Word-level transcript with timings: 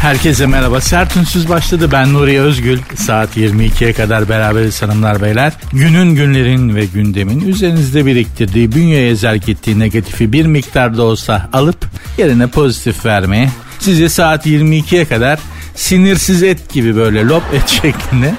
Herkese 0.00 0.46
merhaba. 0.46 0.80
Sert 0.80 1.16
Ünsüz 1.16 1.48
başladı. 1.48 1.88
Ben 1.92 2.12
Nuri 2.12 2.40
Özgül. 2.40 2.78
Saat 2.96 3.36
22'ye 3.36 3.92
kadar 3.92 4.28
beraberiz 4.28 4.82
hanımlar 4.82 5.22
beyler. 5.22 5.52
Günün 5.72 6.14
günlerin 6.14 6.74
ve 6.74 6.84
gündemin 6.84 7.40
üzerinizde 7.40 8.06
biriktirdiği, 8.06 8.72
bünyeye 8.72 9.16
zerk 9.16 9.48
ettiği 9.48 9.78
negatifi 9.78 10.32
bir 10.32 10.46
miktarda 10.46 11.02
olsa 11.02 11.48
alıp 11.52 11.86
yerine 12.18 12.46
pozitif 12.46 13.06
vermeye 13.06 13.50
sizi 13.78 14.10
saat 14.10 14.46
22'ye 14.46 15.04
kadar 15.04 15.38
sinirsiz 15.74 16.42
et 16.42 16.72
gibi 16.72 16.96
böyle 16.96 17.24
lop 17.24 17.42
et 17.54 17.68
şeklinde 17.82 18.34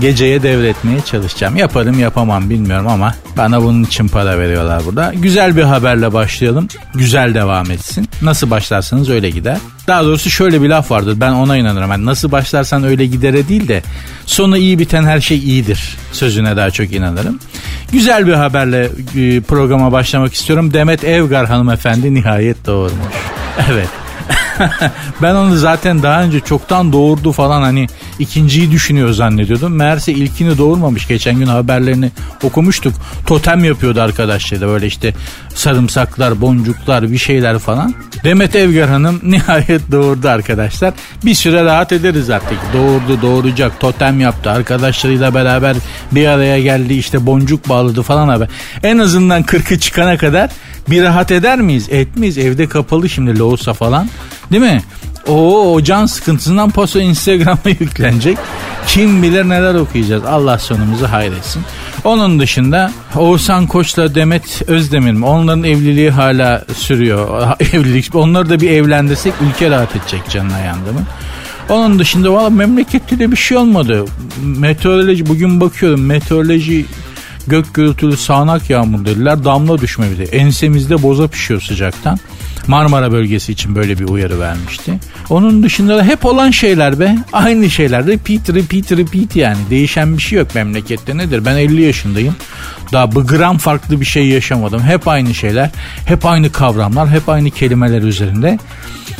geceye 0.00 0.42
devretmeye 0.42 1.00
çalışacağım. 1.00 1.56
Yaparım 1.56 1.98
yapamam 1.98 2.50
bilmiyorum 2.50 2.88
ama 2.88 3.14
bana 3.36 3.62
bunun 3.62 3.84
için 3.84 4.08
para 4.08 4.38
veriyorlar 4.38 4.82
burada. 4.86 5.12
Güzel 5.14 5.56
bir 5.56 5.62
haberle 5.62 6.12
başlayalım. 6.12 6.68
Güzel 6.94 7.34
devam 7.34 7.70
etsin. 7.70 8.08
Nasıl 8.22 8.50
başlarsanız 8.50 9.10
öyle 9.10 9.30
gider. 9.30 9.58
Daha 9.86 10.04
doğrusu 10.04 10.30
şöyle 10.30 10.62
bir 10.62 10.68
laf 10.68 10.90
vardır. 10.90 11.20
Ben 11.20 11.32
ona 11.32 11.56
inanırım. 11.56 11.90
Yani 11.90 12.06
nasıl 12.06 12.32
başlarsan 12.32 12.84
öyle 12.84 13.06
gidere 13.06 13.48
değil 13.48 13.68
de 13.68 13.82
sonu 14.26 14.56
iyi 14.56 14.78
biten 14.78 15.04
her 15.04 15.20
şey 15.20 15.38
iyidir. 15.38 15.96
Sözüne 16.12 16.56
daha 16.56 16.70
çok 16.70 16.92
inanırım. 16.92 17.38
Güzel 17.92 18.26
bir 18.26 18.32
haberle 18.32 18.90
e, 19.16 19.40
programa 19.40 19.92
başlamak 19.92 20.34
istiyorum. 20.34 20.72
Demet 20.72 21.04
Evgar 21.04 21.46
hanımefendi 21.46 22.14
nihayet 22.14 22.66
doğurmuş. 22.66 23.14
Evet 23.72 23.88
ben 25.22 25.34
onu 25.34 25.56
zaten 25.56 26.02
daha 26.02 26.22
önce 26.22 26.40
çoktan 26.40 26.92
doğurdu 26.92 27.32
falan 27.32 27.62
hani 27.62 27.86
ikinciyi 28.18 28.70
düşünüyor 28.70 29.10
zannediyordum. 29.10 29.74
Meğerse 29.74 30.12
ilkini 30.12 30.58
doğurmamış. 30.58 31.08
Geçen 31.08 31.38
gün 31.38 31.46
haberlerini 31.46 32.10
okumuştuk. 32.42 32.94
Totem 33.26 33.64
yapıyordu 33.64 34.00
arkadaşlar 34.00 34.60
böyle 34.60 34.86
işte 34.86 35.14
sarımsaklar, 35.54 36.40
boncuklar 36.40 37.10
bir 37.10 37.18
şeyler 37.18 37.58
falan. 37.58 37.94
Demet 38.24 38.56
Evgar 38.56 38.88
Hanım 38.88 39.20
nihayet 39.30 39.92
doğurdu 39.92 40.28
arkadaşlar. 40.28 40.94
Bir 41.24 41.34
süre 41.34 41.64
rahat 41.64 41.92
ederiz 41.92 42.30
artık. 42.30 42.58
Doğurdu, 42.74 43.22
doğuracak, 43.22 43.80
totem 43.80 44.20
yaptı. 44.20 44.50
Arkadaşlarıyla 44.50 45.34
beraber 45.34 45.76
bir 46.12 46.26
araya 46.26 46.60
geldi 46.60 46.94
işte 46.94 47.26
boncuk 47.26 47.68
bağladı 47.68 48.02
falan 48.02 48.28
abi. 48.28 48.48
En 48.82 48.98
azından 48.98 49.42
40'ı 49.42 49.78
çıkana 49.78 50.16
kadar 50.16 50.50
bir 50.90 51.02
rahat 51.02 51.32
eder 51.32 51.60
miyiz? 51.60 51.88
Etmeyiz. 51.90 52.38
Evde 52.38 52.68
kapalı 52.68 53.08
şimdi 53.08 53.38
loğusa 53.38 53.72
falan. 53.72 54.08
Değil 54.52 54.62
mi? 54.62 54.82
O 55.28 55.72
o 55.72 55.82
can 55.82 56.06
sıkıntısından 56.06 56.70
paso 56.70 56.98
Instagram'a 56.98 57.70
yüklenecek. 57.80 58.38
Kim 58.86 59.22
bilir 59.22 59.48
neler 59.48 59.74
okuyacağız. 59.74 60.24
Allah 60.24 60.58
sonumuzu 60.58 61.06
hayretsin. 61.06 61.62
Onun 62.04 62.40
dışında 62.40 62.92
Oğuzhan 63.16 63.66
Koç'la 63.66 64.14
Demet 64.14 64.62
Özdemir 64.66 65.12
mi? 65.12 65.26
Onların 65.26 65.64
evliliği 65.64 66.10
hala 66.10 66.64
sürüyor. 66.76 67.48
Evlilik. 67.60 68.14
Onları 68.14 68.50
da 68.50 68.60
bir 68.60 68.70
evlendirsek 68.70 69.32
ülke 69.48 69.70
rahat 69.70 69.96
edecek 69.96 70.22
canına 70.30 70.58
yandı 70.58 70.92
mı? 70.92 71.00
Onun 71.68 71.98
dışında 71.98 72.32
valla 72.32 72.50
memlekette 72.50 73.18
de 73.18 73.32
bir 73.32 73.36
şey 73.36 73.56
olmadı. 73.56 74.04
Meteoroloji 74.42 75.26
bugün 75.26 75.60
bakıyorum 75.60 76.06
meteoroloji 76.06 76.86
gök 77.46 77.74
gürültülü 77.74 78.16
sağanak 78.16 78.70
yağmur 78.70 79.04
dediler 79.04 79.44
damla 79.44 79.80
düşme 79.80 80.06
bir 80.10 80.32
Ensemizde 80.32 81.02
boza 81.02 81.28
pişiyor 81.28 81.60
sıcaktan. 81.60 82.18
Marmara 82.66 83.12
bölgesi 83.12 83.52
için 83.52 83.74
böyle 83.74 83.98
bir 83.98 84.08
uyarı 84.08 84.40
vermişti. 84.40 84.92
Onun 85.30 85.62
dışında 85.62 85.96
da 85.96 86.04
hep 86.04 86.24
olan 86.24 86.50
şeyler 86.50 87.00
be. 87.00 87.16
Aynı 87.32 87.70
şeyler. 87.70 88.06
Repeat, 88.06 88.50
repeat, 88.50 88.92
repeat 88.92 89.36
yani. 89.36 89.58
Değişen 89.70 90.16
bir 90.16 90.22
şey 90.22 90.38
yok 90.38 90.54
memlekette 90.54 91.16
nedir? 91.16 91.44
Ben 91.44 91.56
50 91.56 91.82
yaşındayım. 91.82 92.36
Daha 92.92 93.12
bir 93.12 93.20
gram 93.20 93.58
farklı 93.58 94.00
bir 94.00 94.06
şey 94.06 94.26
yaşamadım. 94.26 94.82
Hep 94.82 95.08
aynı 95.08 95.34
şeyler. 95.34 95.70
Hep 96.06 96.26
aynı 96.26 96.52
kavramlar. 96.52 97.08
Hep 97.08 97.28
aynı 97.28 97.50
kelimeler 97.50 98.02
üzerinde. 98.02 98.58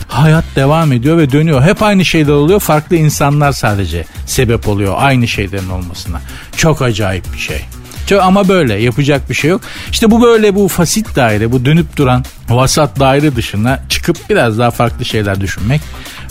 Hayat 0.08 0.44
devam 0.56 0.92
ediyor 0.92 1.18
ve 1.18 1.32
dönüyor. 1.32 1.62
Hep 1.62 1.82
aynı 1.82 2.04
şeyler 2.04 2.32
oluyor. 2.32 2.60
Farklı 2.60 2.96
insanlar 2.96 3.52
sadece 3.52 4.04
sebep 4.26 4.68
oluyor 4.68 4.94
aynı 4.96 5.28
şeylerin 5.28 5.68
olmasına. 5.68 6.20
Çok 6.56 6.82
acayip 6.82 7.32
bir 7.34 7.38
şey. 7.38 7.60
Çok 8.06 8.22
ama 8.22 8.48
böyle 8.48 8.74
yapacak 8.74 9.30
bir 9.30 9.34
şey 9.34 9.50
yok. 9.50 9.60
İşte 9.90 10.10
bu 10.10 10.22
böyle 10.22 10.54
bu 10.54 10.68
fasit 10.68 11.16
daire 11.16 11.52
bu 11.52 11.64
dönüp 11.64 11.96
duran 11.96 12.24
vasat 12.48 13.00
daire 13.00 13.36
dışına 13.36 13.80
çıkıp 13.88 14.16
biraz 14.30 14.58
daha 14.58 14.70
farklı 14.70 15.04
şeyler 15.04 15.40
düşünmek. 15.40 15.80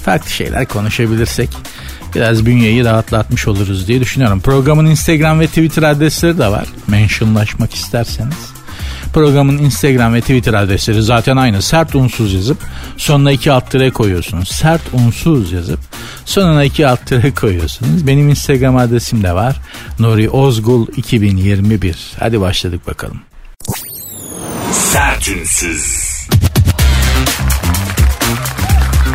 Farklı 0.06 0.30
şeyler 0.30 0.66
konuşabilirsek 0.66 1.50
biraz 2.16 2.46
bünyeyi 2.46 2.86
rahatlatmış 2.86 3.48
oluruz 3.48 3.88
diye 3.88 4.00
düşünüyorum. 4.00 4.40
Programın 4.40 4.86
Instagram 4.86 5.40
ve 5.40 5.48
Twitter 5.48 5.84
adresleri 5.84 6.38
de 6.38 6.48
var. 6.48 6.66
Mentionlaşmak 6.88 7.74
isterseniz. 7.74 8.54
Programın 9.14 9.58
Instagram 9.58 10.14
ve 10.14 10.22
Twitter 10.22 10.54
adresleri 10.54 11.04
zaten 11.04 11.38
aynı. 11.38 11.62
Sert 11.62 11.96
unsuz 11.96 12.34
yazıp 12.34 12.58
sonuna 12.98 13.32
iki 13.32 13.52
alt 13.52 13.72
tire 13.72 13.90
koyuyorsunuz. 13.90 14.48
Sert 14.50 14.82
unsuz 14.94 15.52
yazıp 15.52 15.80
sonuna 16.26 16.64
iki 16.64 16.88
alt 16.88 17.06
tire 17.06 17.34
koyuyorsunuz. 17.34 18.08
Benim 18.08 18.30
Instagram 18.30 18.78
adresim 18.78 19.24
de 19.24 19.34
var. 19.34 19.62
Nuri 20.00 20.30
Ozgul 20.30 20.88
2021. 20.98 22.12
Hadi 22.20 22.42
başladık 22.42 22.88
bakalım. 22.88 23.22
Sert 24.72 25.30
unsuz. 25.30 26.14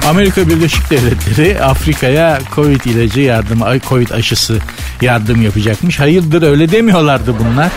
Amerika 0.09 0.49
Birleşik 0.49 0.91
Devletleri 0.91 1.63
Afrika'ya 1.63 2.41
Covid 2.55 2.85
ilacı 2.85 3.21
yardım, 3.21 3.61
Covid 3.89 4.11
aşısı 4.11 4.59
yardım 5.03 5.43
yapacakmış. 5.43 6.01
Hayırdır 6.01 6.43
öyle 6.43 6.73
demiyorlardı 6.73 7.35
bunlar. 7.39 7.73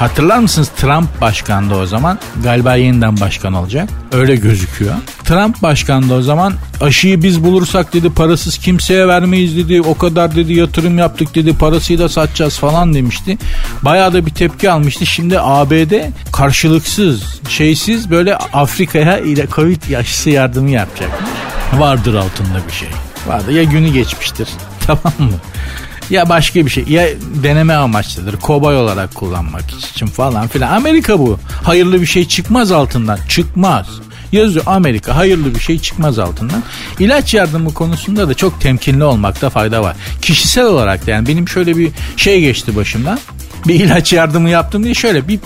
Hatırlar 0.00 0.38
mısınız 0.38 0.68
Trump 0.68 1.20
başkandı 1.20 1.74
o 1.74 1.86
zaman. 1.86 2.18
Galiba 2.44 2.74
yeniden 2.74 3.20
başkan 3.20 3.52
olacak. 3.52 3.88
Öyle 4.12 4.36
gözüküyor. 4.36 4.94
Trump 5.24 5.62
başkandı 5.62 6.14
o 6.14 6.22
zaman. 6.22 6.54
Aşıyı 6.80 7.22
biz 7.22 7.44
bulursak 7.44 7.94
dedi 7.94 8.10
parasız 8.10 8.58
kimseye 8.58 9.08
vermeyiz 9.08 9.56
dedi. 9.56 9.82
O 9.82 9.98
kadar 9.98 10.36
dedi 10.36 10.52
yatırım 10.52 10.98
yaptık 10.98 11.34
dedi 11.34 11.58
parasıyla 11.58 12.08
satacağız 12.08 12.58
falan 12.58 12.94
demişti. 12.94 13.38
Bayağı 13.82 14.12
da 14.12 14.26
bir 14.26 14.30
tepki 14.30 14.70
almıştı. 14.70 15.06
Şimdi 15.06 15.40
ABD 15.40 15.92
karşılıksız 16.32 17.40
şeysiz 17.48 18.10
böyle 18.10 18.36
Afrika'ya 18.36 19.18
ile 19.18 19.46
Covid 19.46 19.94
aşısı 19.94 20.30
yardımı 20.30 20.70
yapacak. 20.70 21.10
Vardır 21.78 22.14
altında 22.14 22.60
bir 22.68 22.72
şey. 22.72 22.88
Vardı 23.26 23.52
ya 23.52 23.62
günü 23.62 23.88
geçmiştir. 23.88 24.48
Tamam 24.86 25.14
mı? 25.18 25.38
Ya 26.10 26.28
başka 26.28 26.66
bir 26.66 26.70
şey. 26.70 26.84
Ya 26.88 27.08
deneme 27.42 27.74
amaçlıdır. 27.74 28.36
Kobay 28.36 28.76
olarak 28.76 29.14
kullanmak 29.14 29.70
için 29.70 30.06
falan 30.06 30.48
filan. 30.48 30.72
Amerika 30.72 31.18
bu. 31.18 31.38
Hayırlı 31.64 32.00
bir 32.00 32.06
şey 32.06 32.28
çıkmaz 32.28 32.72
altından. 32.72 33.18
Çıkmaz. 33.28 33.86
Yazıyor 34.32 34.64
Amerika 34.68 35.16
hayırlı 35.16 35.54
bir 35.54 35.60
şey 35.60 35.78
çıkmaz 35.78 36.18
altından. 36.18 36.62
İlaç 36.98 37.34
yardımı 37.34 37.74
konusunda 37.74 38.28
da 38.28 38.34
çok 38.34 38.60
temkinli 38.60 39.04
olmakta 39.04 39.50
fayda 39.50 39.82
var. 39.82 39.96
Kişisel 40.22 40.64
olarak 40.64 41.06
da 41.06 41.10
yani 41.10 41.28
benim 41.28 41.48
şöyle 41.48 41.76
bir 41.76 41.90
şey 42.16 42.40
geçti 42.40 42.76
başımdan. 42.76 43.18
Bir 43.68 43.74
ilaç 43.74 44.12
yardımı 44.12 44.50
yaptım 44.50 44.84
diye 44.84 44.94
şöyle 44.94 45.28
bir 45.28 45.40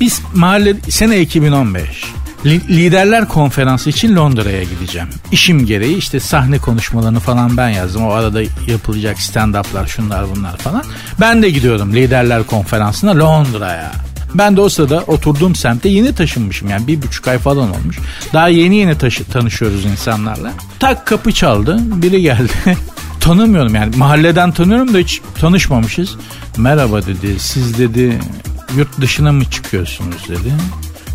biz 0.00 0.22
mahalle 0.34 0.76
sene 0.88 1.20
2015 1.20 2.04
Liderler 2.46 3.28
konferansı 3.28 3.90
için 3.90 4.16
Londra'ya 4.16 4.62
gideceğim. 4.62 5.08
İşim 5.32 5.66
gereği 5.66 5.96
işte 5.96 6.20
sahne 6.20 6.58
konuşmalarını 6.58 7.20
falan 7.20 7.56
ben 7.56 7.68
yazdım. 7.68 8.06
O 8.06 8.10
arada 8.10 8.42
yapılacak 8.66 9.18
stand-up'lar 9.18 9.88
şunlar 9.88 10.24
bunlar 10.36 10.56
falan. 10.56 10.84
Ben 11.20 11.42
de 11.42 11.50
gidiyorum 11.50 11.94
liderler 11.94 12.42
konferansına 12.42 13.18
Londra'ya. 13.18 13.92
Ben 14.34 14.56
de 14.56 14.60
o 14.60 14.68
sırada 14.68 15.00
oturduğum 15.00 15.54
semte 15.54 15.88
yeni 15.88 16.14
taşınmışım 16.14 16.70
yani 16.70 16.86
bir 16.86 17.02
buçuk 17.02 17.28
ay 17.28 17.38
falan 17.38 17.70
olmuş. 17.70 17.98
Daha 18.32 18.48
yeni 18.48 18.76
yeni 18.76 18.98
taşı, 18.98 19.24
tanışıyoruz 19.24 19.84
insanlarla. 19.84 20.52
Tak 20.78 21.06
kapı 21.06 21.32
çaldı 21.32 21.78
biri 21.80 22.22
geldi. 22.22 22.52
Tanımıyorum 23.20 23.74
yani 23.74 23.96
mahalleden 23.96 24.52
tanıyorum 24.52 24.94
da 24.94 24.98
hiç 24.98 25.20
tanışmamışız. 25.40 26.16
Merhaba 26.56 27.06
dedi 27.06 27.38
siz 27.38 27.78
dedi 27.78 28.18
yurt 28.76 29.00
dışına 29.00 29.32
mı 29.32 29.44
çıkıyorsunuz 29.44 30.28
dedi. 30.28 30.52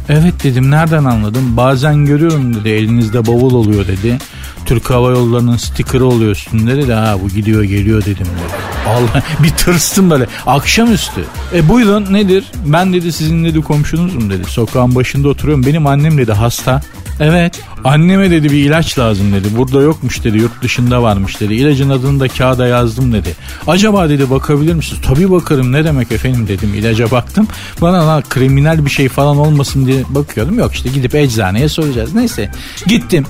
Evet 0.10 0.44
dedim 0.44 0.72
nereden 0.72 1.06
anladım? 1.06 1.58
Bazen 1.58 2.06
görüyorum 2.06 2.56
dedi 2.56 2.70
elinizde 2.70 3.28
bavul 3.28 3.54
oluyor 3.54 3.88
dedi. 3.88 4.18
Türk 4.66 4.90
Hava 4.90 5.12
Yolları'nın 5.12 5.58
stikeri 5.58 6.04
oluyor 6.04 6.32
üstünde 6.32 6.78
dedi. 6.78 6.94
Ha 6.94 7.18
bu 7.24 7.30
gidiyor 7.30 7.64
geliyor 7.64 8.02
dedim 8.02 8.26
dedi. 8.26 8.56
Allah 8.88 9.24
bir 9.44 9.50
tırstım 9.50 10.10
böyle 10.10 10.28
akşamüstü. 10.46 11.24
E 11.54 11.70
buyurun 11.70 12.14
nedir? 12.14 12.46
Ben 12.66 12.94
dedi 12.94 13.12
sizin 13.12 13.46
dedi 13.46 13.62
komşunuzum 13.62 14.30
dedi. 14.30 14.44
Sokağın 14.44 14.96
başında 14.96 15.28
oturuyorum. 15.28 15.66
Benim 15.66 15.88
annem 15.88 16.18
dedi 16.18 16.34
hasta. 16.34 16.82
Evet. 17.20 17.62
Anneme 17.84 18.32
dedi 18.32 18.52
bir 18.52 18.66
ilaç 18.66 19.00
lazım 19.00 19.34
dedi. 19.34 19.48
Burada 19.58 19.82
yokmuş 19.82 20.24
dedi. 20.24 20.38
Yurt 20.38 20.62
dışında 20.62 21.04
varmış 21.04 21.40
dedi. 21.40 21.54
İlacın 21.54 21.90
adını 21.90 22.20
da 22.20 22.28
kağıda 22.28 22.68
yazdım 22.68 23.14
dedi. 23.14 23.36
Acaba 23.68 24.10
dedi 24.10 24.30
bakabilir 24.30 24.74
misiniz? 24.74 25.02
Tabii 25.06 25.32
bakarım 25.32 25.72
ne 25.72 25.86
demek 25.86 26.12
efendim 26.12 26.48
dedim. 26.48 26.74
İlaca 26.74 27.12
baktım. 27.12 27.48
Bana 27.82 28.08
lan 28.08 28.24
kriminal 28.30 28.86
bir 28.86 28.90
şey 28.90 29.10
falan 29.10 29.38
olmasın 29.38 29.86
diye 29.86 30.04
bakıyordum. 30.10 30.60
Yok 30.60 30.74
işte 30.74 30.90
gidip 30.90 31.16
eczaneye 31.16 31.70
soracağız. 31.70 32.14
Neyse 32.14 32.52
gittim. 32.88 33.26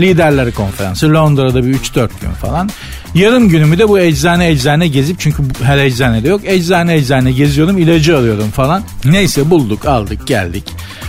Liderler 0.00 0.52
konferansı 0.54 1.14
Londra'da 1.14 1.64
bir 1.66 1.74
3-4 1.74 2.08
gün 2.20 2.30
falan. 2.30 2.70
Yarım 3.14 3.48
günümü 3.48 3.78
de 3.78 3.88
bu 3.88 3.98
eczane 3.98 4.48
eczane 4.48 4.88
gezip 4.88 5.20
çünkü 5.20 5.42
her 5.62 5.78
eczanede 5.78 6.28
yok. 6.28 6.40
Eczane 6.44 6.94
eczane 6.94 7.32
geziyordum 7.32 7.78
ilacı 7.78 8.18
alıyordum 8.18 8.50
falan. 8.50 8.82
Neyse 9.04 9.50
bulduk 9.50 9.86
aldık 9.86 10.26
geldik. 10.26 10.64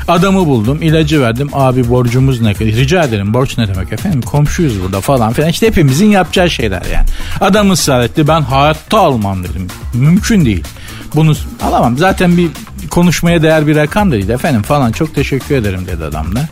Adamı 0.07 0.45
buldum 0.45 0.81
ilacı 0.81 1.21
verdim. 1.21 1.49
Abi 1.53 1.89
borcumuz 1.89 2.41
ne? 2.41 2.55
Rica 2.55 3.03
ederim 3.03 3.33
borç 3.33 3.57
ne 3.57 3.67
demek 3.67 3.93
efendim? 3.93 4.21
Komşuyuz 4.21 4.81
burada 4.83 5.01
falan 5.01 5.33
filan. 5.33 5.49
İşte 5.49 5.67
hepimizin 5.67 6.05
yapacağı 6.05 6.49
şeyler 6.49 6.81
yani. 6.93 7.05
Adam 7.41 7.71
ısrar 7.71 8.01
etti 8.01 8.27
ben 8.27 8.41
hayatta 8.41 8.99
almam 8.99 9.43
dedim. 9.43 9.67
Mümkün 9.93 10.45
değil. 10.45 10.63
Bunu 11.15 11.33
alamam. 11.61 11.97
Zaten 11.97 12.37
bir 12.37 12.49
konuşmaya 12.89 13.41
değer 13.41 13.67
bir 13.67 13.75
rakam 13.75 14.11
da 14.11 14.15
değil 14.15 14.29
efendim 14.29 14.61
falan. 14.61 14.91
Çok 14.91 15.15
teşekkür 15.15 15.55
ederim 15.55 15.87
dedi 15.87 16.03
adam 16.03 16.35
da. 16.35 16.47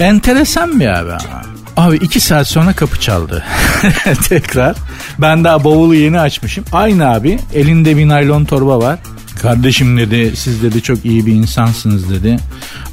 Enteresan 0.00 0.80
bir 0.80 0.86
abi 0.86 1.10
ama. 1.10 1.42
Abi 1.80 1.96
iki 1.96 2.20
saat 2.20 2.48
sonra 2.48 2.72
kapı 2.72 3.00
çaldı. 3.00 3.44
Tekrar. 4.28 4.76
Ben 5.18 5.44
daha 5.44 5.64
bavulu 5.64 5.94
yeni 5.94 6.20
açmışım. 6.20 6.64
Aynı 6.72 7.10
abi. 7.10 7.38
Elinde 7.54 7.96
bir 7.96 8.08
naylon 8.08 8.44
torba 8.44 8.78
var. 8.78 8.98
Kardeşim 9.42 9.98
dedi 9.98 10.36
siz 10.36 10.62
dedi 10.62 10.82
çok 10.82 11.04
iyi 11.04 11.26
bir 11.26 11.32
insansınız 11.32 12.10
dedi. 12.10 12.36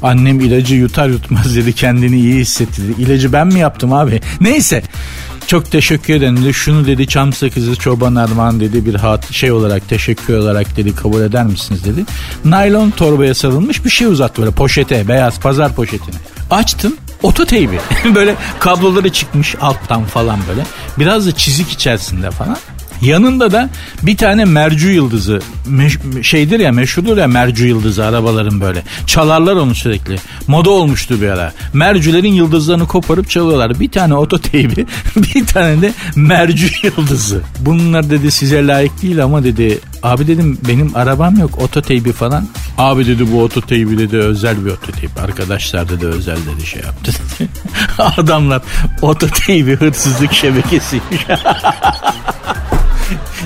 Annem 0.02 0.40
ilacı 0.40 0.74
yutar 0.74 1.08
yutmaz 1.08 1.56
dedi 1.56 1.72
kendini 1.72 2.16
iyi 2.16 2.34
hissetti. 2.34 2.82
İlacı 2.98 3.32
ben 3.32 3.46
mi 3.46 3.58
yaptım 3.58 3.92
abi? 3.92 4.20
Neyse 4.40 4.82
çok 5.46 5.70
teşekkür 5.70 6.14
ederim 6.14 6.36
dedi. 6.36 6.54
Şunu 6.54 6.86
dedi 6.86 7.06
çam 7.06 7.32
sakızı 7.32 7.76
çoban 7.76 8.14
armağan 8.14 8.60
dedi 8.60 8.86
bir 8.86 8.94
hat 8.94 9.32
şey 9.32 9.52
olarak 9.52 9.88
teşekkür 9.88 10.34
olarak 10.34 10.76
dedi 10.76 10.94
kabul 10.94 11.20
eder 11.20 11.44
misiniz 11.44 11.84
dedi. 11.84 12.04
Naylon 12.44 12.90
torbaya 12.90 13.34
sarılmış 13.34 13.84
bir 13.84 13.90
şey 13.90 14.06
uzattı 14.06 14.42
böyle 14.42 14.54
poşete 14.54 15.08
beyaz 15.08 15.40
pazar 15.40 15.74
poşetine. 15.74 16.16
Açtım 16.50 16.94
ototeybi 17.22 17.80
böyle 18.14 18.34
kabloları 18.58 19.12
çıkmış 19.12 19.54
alttan 19.60 20.04
falan 20.04 20.38
böyle. 20.48 20.62
Biraz 20.98 21.26
da 21.26 21.32
çizik 21.32 21.70
içerisinde 21.70 22.30
falan 22.30 22.56
Yanında 23.02 23.52
da 23.52 23.70
bir 24.02 24.16
tane 24.16 24.44
mercu 24.44 24.88
yıldızı 24.88 25.40
meş- 25.68 26.22
şeydir 26.24 26.60
ya 26.60 26.72
meşhurdur 26.72 27.16
ya 27.16 27.26
mercu 27.26 27.66
yıldızı 27.66 28.04
arabaların 28.04 28.60
böyle. 28.60 28.82
Çalarlar 29.06 29.56
onu 29.56 29.74
sürekli. 29.74 30.16
Moda 30.46 30.70
olmuştu 30.70 31.20
bir 31.22 31.28
ara. 31.28 31.52
Mercülerin 31.72 32.32
yıldızlarını 32.32 32.86
koparıp 32.86 33.30
çalıyorlar. 33.30 33.80
Bir 33.80 33.90
tane 33.90 34.14
ototeybi 34.14 34.86
bir 35.16 35.46
tane 35.46 35.82
de 35.82 35.92
mercu 36.16 36.66
yıldızı. 36.82 37.40
Bunlar 37.60 38.10
dedi 38.10 38.30
size 38.30 38.66
layık 38.66 39.02
değil 39.02 39.24
ama 39.24 39.44
dedi 39.44 39.78
abi 40.02 40.26
dedim 40.26 40.58
benim 40.68 40.96
arabam 40.96 41.38
yok 41.38 41.58
ototeybi 41.62 42.12
falan. 42.12 42.48
Abi 42.78 43.06
dedi 43.06 43.32
bu 43.32 43.42
ototeybi 43.42 43.98
dedi 43.98 44.16
özel 44.16 44.64
bir 44.64 44.70
ototeybi. 44.70 45.20
Arkadaşlar 45.24 45.88
dedi 45.88 46.06
özel 46.06 46.36
dedi 46.36 46.66
şey 46.66 46.82
yaptı 46.82 47.12
dedi. 47.12 47.48
Adamlar 47.98 48.62
ototeybi 49.02 49.76
hırsızlık 49.76 50.32
şebekesiymiş. 50.32 51.26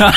ya 0.00 0.12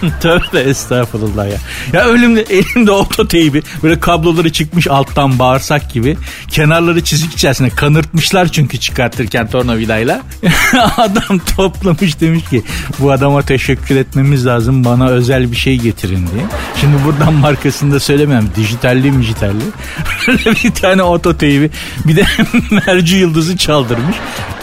tövbe 0.20 0.60
estağfurullah 0.60 1.48
ya. 1.48 1.56
Ya 1.92 2.04
ölümde 2.04 2.40
elimde 2.42 2.90
ototeybi 2.90 3.62
böyle 3.82 4.00
kabloları 4.00 4.52
çıkmış 4.52 4.86
alttan 4.86 5.38
bağırsak 5.38 5.92
gibi. 5.92 6.16
Kenarları 6.48 7.04
çizik 7.04 7.32
içerisinde 7.32 7.70
kanırtmışlar 7.70 8.52
çünkü 8.52 8.78
çıkartırken 8.78 9.46
tornavidayla. 9.46 10.22
Adam 10.96 11.38
toplamış 11.56 12.20
demiş 12.20 12.44
ki 12.50 12.62
bu 12.98 13.12
adama 13.12 13.42
teşekkür 13.42 13.96
etmemiz 13.96 14.46
lazım 14.46 14.84
bana 14.84 15.08
özel 15.08 15.52
bir 15.52 15.56
şey 15.56 15.78
getirin 15.78 16.26
diye. 16.34 16.44
Şimdi 16.80 16.96
buradan 17.04 17.34
markasını 17.34 17.94
da 17.94 18.00
söylemem. 18.00 18.48
Dijitalli 18.56 19.12
mijitalli. 19.12 19.64
bir 20.64 20.70
tane 20.70 21.02
ototeybi 21.02 21.70
bir 22.04 22.16
de 22.16 22.24
merci 22.70 23.16
yıldızı 23.16 23.56
çaldırmış. 23.56 24.16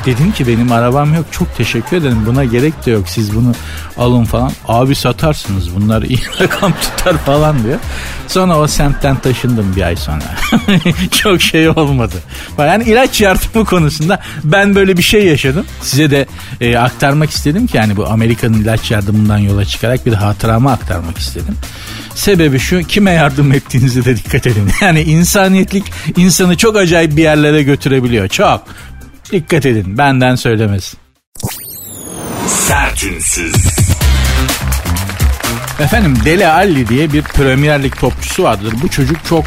Dedim 0.06 0.32
ki 0.32 0.48
benim 0.48 0.72
arabam 0.72 1.14
yok 1.14 1.26
çok 1.32 1.58
teşekkür 1.58 1.98
ederim 1.98 2.24
buna 2.26 2.44
gerek 2.46 2.86
de 2.86 2.92
yok 2.92 3.10
siz 3.10 3.36
bunu 3.36 3.54
alın 3.98 4.24
falan. 4.24 4.52
Abi 4.68 4.96
satarsınız 4.96 5.76
bunlar 5.76 6.02
iyi 6.02 6.20
rakam 6.42 6.74
tutar 6.74 7.18
falan 7.18 7.64
diyor. 7.64 7.80
Sonra 8.28 8.60
o 8.60 8.68
semtten 8.68 9.16
taşındım 9.16 9.76
bir 9.76 9.82
ay 9.82 9.96
sonra. 9.96 10.24
çok 11.12 11.42
şey 11.42 11.70
olmadı. 11.70 12.16
Yani 12.60 12.84
ilaç 12.84 13.22
yardımı 13.22 13.66
konusunda 13.66 14.20
ben 14.44 14.76
böyle 14.76 14.98
bir 14.98 15.04
şey 15.04 15.26
yaşadım. 15.26 15.66
Size 15.82 16.12
de 16.12 16.28
e, 16.62 16.78
aktarmak 16.78 17.30
istedim 17.30 17.68
ki 17.68 17.78
yani 17.78 17.98
bu 17.98 18.08
Amerika'nın 18.08 18.62
ilaç 18.62 18.92
yardımından 18.92 19.38
yola 19.38 19.66
çıkarak 19.66 20.06
bir 20.06 20.14
hatıramı 20.14 20.72
aktarmak 20.72 21.18
istedim. 21.18 21.56
Sebebi 22.16 22.60
şu 22.60 22.80
kime 22.84 23.12
yardım 23.12 23.52
ettiğinize 23.52 24.06
de 24.06 24.18
dikkat 24.18 24.48
edin. 24.48 24.70
Yani 24.82 25.02
insaniyetlik 25.02 25.84
insanı 26.18 26.58
çok 26.58 26.78
acayip 26.78 27.18
bir 27.18 27.24
yerlere 27.24 27.64
götürebiliyor. 27.64 28.28
Çok. 28.28 28.64
Dikkat 29.32 29.66
edin 29.66 29.98
benden 29.98 30.36
söylemesin. 30.36 31.00
Sertünsüz. 32.48 33.54
Efendim 35.80 36.18
Dele 36.26 36.48
Alli 36.48 36.88
diye 36.88 37.14
bir 37.14 37.22
Premier 37.22 37.84
Lig 37.84 37.96
topçusu 38.00 38.44
vardır. 38.44 38.74
Bu 38.84 38.90
çocuk 38.90 39.18
çok 39.30 39.46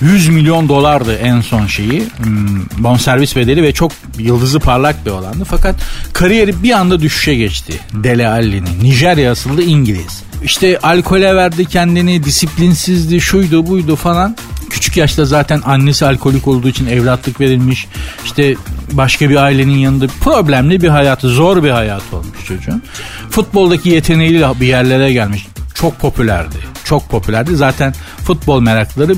100 0.00 0.28
milyon 0.28 0.68
dolardı 0.68 1.16
en 1.16 1.40
son 1.40 1.66
şeyi. 1.66 2.08
Hmm, 2.16 2.60
bonservis 2.78 3.36
bedeli 3.36 3.62
ve 3.62 3.72
çok 3.72 3.92
yıldızı 4.18 4.60
parlak 4.60 5.06
bir 5.06 5.10
olandı. 5.10 5.44
Fakat 5.44 5.74
kariyeri 6.12 6.62
bir 6.62 6.70
anda 6.70 7.00
düşüşe 7.00 7.34
geçti. 7.34 7.80
Dele 7.92 8.28
Alli'nin. 8.28 8.82
Nijerya 8.82 9.32
asıllı 9.32 9.62
İngiliz. 9.62 10.22
İşte 10.44 10.78
alkole 10.78 11.34
verdi 11.34 11.64
kendini, 11.64 12.24
disiplinsizdi, 12.24 13.20
şuydu 13.20 13.66
buydu 13.66 13.96
falan. 13.96 14.36
Küçük 14.70 14.96
yaşta 14.96 15.24
zaten 15.24 15.62
annesi 15.64 16.06
alkolik 16.06 16.48
olduğu 16.48 16.68
için 16.68 16.86
evlatlık 16.86 17.40
verilmiş. 17.40 17.86
İşte 18.24 18.54
başka 18.92 19.30
bir 19.30 19.36
ailenin 19.36 19.76
yanında 19.78 20.06
problemli 20.20 20.82
bir 20.82 20.88
hayatı, 20.88 21.28
zor 21.28 21.62
bir 21.62 21.70
hayat 21.70 22.02
olmuş 22.12 22.46
çocuğun. 22.46 22.82
Futboldaki 23.30 23.88
yeteneğiyle 23.88 24.60
bir 24.60 24.66
yerlere 24.66 25.12
gelmiş. 25.12 25.46
Çok 25.74 25.98
popülerdi. 25.98 26.56
Çok 26.84 27.08
popülerdi. 27.08 27.56
Zaten 27.56 27.94
futbol 28.24 28.60
merakları 28.60 29.14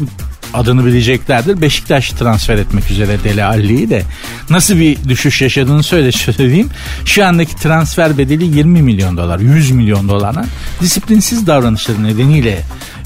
adını 0.54 0.86
bileceklerdir. 0.86 1.60
Beşiktaş 1.60 2.10
transfer 2.10 2.56
etmek 2.56 2.90
üzere 2.90 3.18
Deli 3.24 3.44
Alli'yi 3.44 3.90
de 3.90 4.02
nasıl 4.50 4.76
bir 4.76 5.04
düşüş 5.08 5.42
yaşadığını 5.42 5.82
söyle 5.82 6.12
söyleyeyim. 6.32 6.70
Şu 7.04 7.26
andaki 7.26 7.56
transfer 7.56 8.18
bedeli 8.18 8.56
20 8.56 8.82
milyon 8.82 9.16
dolar, 9.16 9.38
100 9.38 9.70
milyon 9.70 10.08
dolarla 10.08 10.44
disiplinsiz 10.80 11.46
davranışları 11.46 12.04
nedeniyle 12.04 12.58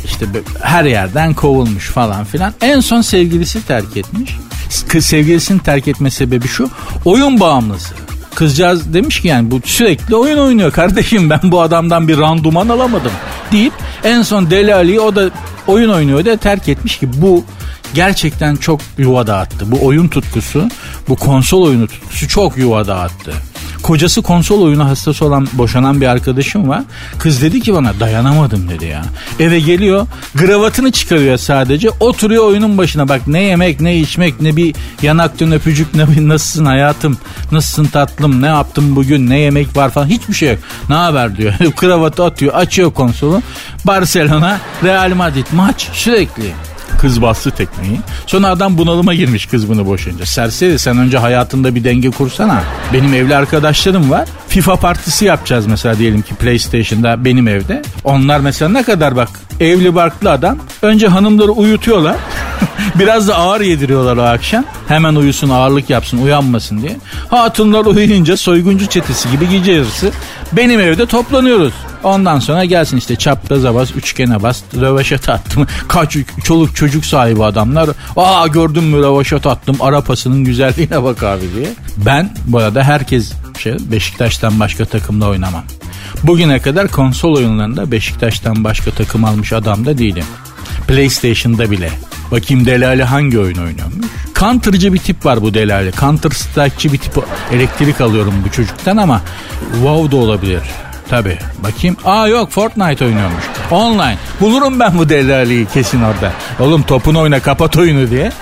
işte 0.04 0.26
her 0.62 0.84
yerden 0.84 1.34
kovulmuş 1.34 1.88
falan 1.88 2.24
filan. 2.24 2.54
En 2.60 2.80
son 2.80 3.00
sevgilisi 3.00 3.66
terk 3.66 3.96
etmiş. 3.96 4.36
Sevgilisini 5.00 5.62
terk 5.62 5.88
etme 5.88 6.10
sebebi 6.10 6.48
şu. 6.48 6.70
Oyun 7.04 7.40
bağımlısı. 7.40 7.94
Kızcağız 8.34 8.94
demiş 8.94 9.20
ki 9.20 9.28
yani 9.28 9.50
bu 9.50 9.60
sürekli 9.64 10.16
oyun 10.16 10.38
oynuyor 10.38 10.72
kardeşim 10.72 11.30
ben 11.30 11.40
bu 11.42 11.62
adamdan 11.62 12.08
bir 12.08 12.18
randuman 12.18 12.68
alamadım 12.68 13.12
deyip 13.52 13.72
en 14.04 14.22
son 14.22 14.50
Deli 14.50 14.74
Ali'yi 14.74 15.00
o 15.00 15.16
da 15.16 15.30
oyun 15.66 15.90
oynuyor 15.90 16.24
da 16.24 16.36
terk 16.36 16.68
etmiş 16.68 16.98
ki 16.98 17.08
bu 17.22 17.44
gerçekten 17.94 18.56
çok 18.56 18.80
yuva 18.98 19.26
dağıttı. 19.26 19.72
Bu 19.72 19.86
oyun 19.86 20.08
tutkusu, 20.08 20.68
bu 21.08 21.16
konsol 21.16 21.62
oyunu 21.62 21.86
tutkusu 21.86 22.28
çok 22.28 22.58
yuva 22.58 22.86
dağıttı. 22.86 23.32
Kocası 23.82 24.22
konsol 24.22 24.62
oyunu 24.62 24.84
hastası 24.84 25.24
olan 25.24 25.48
boşanan 25.52 26.00
bir 26.00 26.06
arkadaşım 26.06 26.68
var. 26.68 26.82
Kız 27.18 27.42
dedi 27.42 27.60
ki 27.60 27.74
bana 27.74 28.00
dayanamadım 28.00 28.68
dedi 28.68 28.84
ya. 28.84 29.02
Eve 29.40 29.60
geliyor 29.60 30.06
gravatını 30.34 30.92
çıkarıyor 30.92 31.36
sadece 31.36 31.90
oturuyor 32.00 32.44
oyunun 32.44 32.78
başına 32.78 33.08
bak 33.08 33.26
ne 33.26 33.42
yemek 33.42 33.80
ne 33.80 33.96
içmek 33.96 34.40
ne 34.40 34.56
bir 34.56 34.74
yanaktan 35.02 35.52
öpücük 35.52 35.94
ne 35.94 36.10
bir 36.10 36.28
nasılsın 36.28 36.64
hayatım 36.64 37.18
nasılsın 37.52 37.84
tatlım 37.84 38.42
ne 38.42 38.46
yaptım 38.46 38.96
bugün 38.96 39.30
ne 39.30 39.38
yemek 39.38 39.76
var 39.76 39.90
falan 39.90 40.06
hiçbir 40.06 40.34
şey 40.34 40.50
yok. 40.50 40.58
Ne 40.88 40.94
haber 40.94 41.36
diyor. 41.36 41.52
Kravatı 41.76 42.24
atıyor 42.24 42.54
açıyor 42.54 42.92
konsolu. 42.92 43.42
Barcelona 43.84 44.60
Real 44.84 45.14
Madrid 45.14 45.46
maç 45.52 45.88
sürekli. 45.92 46.52
Kız 47.02 47.22
bastı 47.22 47.50
tekmeyi. 47.50 48.00
Sonra 48.26 48.48
adam 48.48 48.78
bunalıma 48.78 49.14
girmiş 49.14 49.46
kız 49.46 49.68
bunu 49.68 49.86
boşayınca. 49.86 50.26
Serseri 50.26 50.78
sen 50.78 50.98
önce 50.98 51.18
hayatında 51.18 51.74
bir 51.74 51.84
denge 51.84 52.10
kursana. 52.10 52.62
Benim 52.92 53.14
evli 53.14 53.36
arkadaşlarım 53.36 54.10
var. 54.10 54.28
FIFA 54.48 54.76
partisi 54.76 55.24
yapacağız 55.24 55.66
mesela 55.66 55.98
diyelim 55.98 56.22
ki 56.22 56.34
PlayStation'da 56.34 57.24
benim 57.24 57.48
evde. 57.48 57.82
Onlar 58.04 58.40
mesela 58.40 58.68
ne 58.68 58.82
kadar 58.82 59.16
bak 59.16 59.28
evli 59.60 59.94
barklı 59.94 60.30
adam. 60.30 60.58
Önce 60.82 61.08
hanımları 61.08 61.50
uyutuyorlar. 61.50 62.16
Biraz 62.98 63.28
da 63.28 63.36
ağır 63.36 63.60
yediriyorlar 63.60 64.16
o 64.16 64.22
akşam. 64.22 64.64
Hemen 64.88 65.14
uyusun 65.14 65.48
ağırlık 65.48 65.90
yapsın 65.90 66.18
uyanmasın 66.18 66.82
diye. 66.82 66.96
Hatunlar 67.28 67.84
uyuyunca 67.84 68.36
soyguncu 68.36 68.86
çetesi 68.86 69.30
gibi 69.30 69.48
gece 69.48 69.72
yarısı 69.72 70.10
benim 70.52 70.80
evde 70.80 71.06
toplanıyoruz. 71.06 71.74
Ondan 72.04 72.38
sonra 72.38 72.64
gelsin 72.64 72.96
işte 72.96 73.16
çapraza 73.16 73.74
bas, 73.74 73.90
üçgene 73.96 74.42
bas, 74.42 74.62
röveşat 74.80 75.28
attım. 75.28 75.66
Kaç 75.88 76.16
çoluk 76.44 76.76
çocuk 76.76 77.04
sahibi 77.04 77.44
adamlar. 77.44 77.90
Aa 78.16 78.46
gördün 78.46 78.84
mü 78.84 78.96
röveşat 78.96 79.46
attım, 79.46 79.76
arapasının 79.80 80.44
güzelliğine 80.44 81.02
bak 81.02 81.22
abi 81.22 81.44
diye. 81.56 81.68
Ben 81.96 82.34
bu 82.46 82.58
arada 82.58 82.82
herkes 82.82 83.32
şey, 83.58 83.76
Beşiktaş'tan 83.90 84.60
başka 84.60 84.84
takımda 84.84 85.28
oynamam. 85.28 85.64
Bugüne 86.22 86.58
kadar 86.58 86.88
konsol 86.88 87.36
oyunlarında 87.36 87.90
Beşiktaş'tan 87.90 88.64
başka 88.64 88.90
takım 88.90 89.24
almış 89.24 89.52
adam 89.52 89.86
da 89.86 89.98
değilim. 89.98 90.24
PlayStation'da 90.88 91.70
bile. 91.70 91.90
Bakayım 92.30 92.66
Delali 92.66 93.04
hangi 93.04 93.38
oyun 93.38 93.58
oynuyormuş? 93.58 94.06
Counter'cı 94.34 94.92
bir 94.92 94.98
tip 94.98 95.26
var 95.26 95.42
bu 95.42 95.54
Delali. 95.54 95.92
Counter 96.00 96.30
Strike'çı 96.30 96.92
bir 96.92 96.98
tip. 96.98 97.18
Elektrik 97.52 98.00
alıyorum 98.00 98.34
bu 98.46 98.50
çocuktan 98.50 98.96
ama 98.96 99.22
WoW 99.72 100.12
da 100.12 100.16
olabilir. 100.16 100.62
Tabi. 101.12 101.38
Bakayım. 101.62 101.96
Aa 102.04 102.28
yok 102.28 102.50
Fortnite 102.50 103.04
oynuyormuş. 103.04 103.44
Online. 103.70 104.18
Bulurum 104.40 104.80
ben 104.80 104.98
bu 104.98 105.08
Delali'yi 105.08 105.66
kesin 105.66 106.02
orada. 106.02 106.32
Oğlum 106.60 106.82
topunu 106.82 107.20
oyna 107.20 107.40
kapat 107.40 107.76
oyunu 107.76 108.10
diye. 108.10 108.32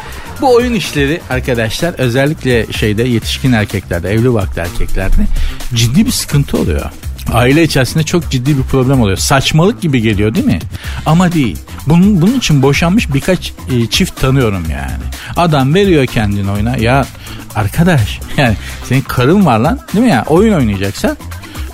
Bu 0.41 0.55
oyun 0.55 0.75
işleri 0.75 1.21
arkadaşlar 1.31 1.95
özellikle 1.99 2.73
şeyde 2.73 3.03
yetişkin 3.03 3.53
erkeklerde, 3.53 4.11
evli 4.11 4.35
vakti 4.35 4.61
erkeklerde 4.61 5.27
ciddi 5.75 6.07
bir 6.07 6.11
sıkıntı 6.11 6.59
oluyor. 6.59 6.91
Aile 7.33 7.63
içerisinde 7.63 8.05
çok 8.05 8.31
ciddi 8.31 8.59
bir 8.59 8.63
problem 8.63 9.01
oluyor. 9.01 9.17
Saçmalık 9.17 9.81
gibi 9.81 10.03
geliyor 10.03 10.35
değil 10.35 10.47
mi? 10.47 10.59
Ama 11.07 11.33
değil. 11.33 11.59
Bunun, 11.87 12.23
bunun 12.23 12.39
için 12.39 12.63
boşanmış 12.63 13.15
birkaç 13.15 13.53
e, 13.73 13.87
çift 13.87 14.21
tanıyorum 14.21 14.65
yani. 14.71 15.03
Adam 15.37 15.75
veriyor 15.75 16.07
kendini 16.07 16.51
oyuna. 16.51 16.77
Ya 16.77 17.07
arkadaş 17.55 18.21
yani 18.37 18.57
senin 18.85 19.01
karın 19.01 19.47
var 19.47 19.59
lan 19.59 19.81
değil 19.95 20.05
mi 20.05 20.11
ya? 20.11 20.25
Oyun 20.29 20.55
oynayacaksan 20.55 21.17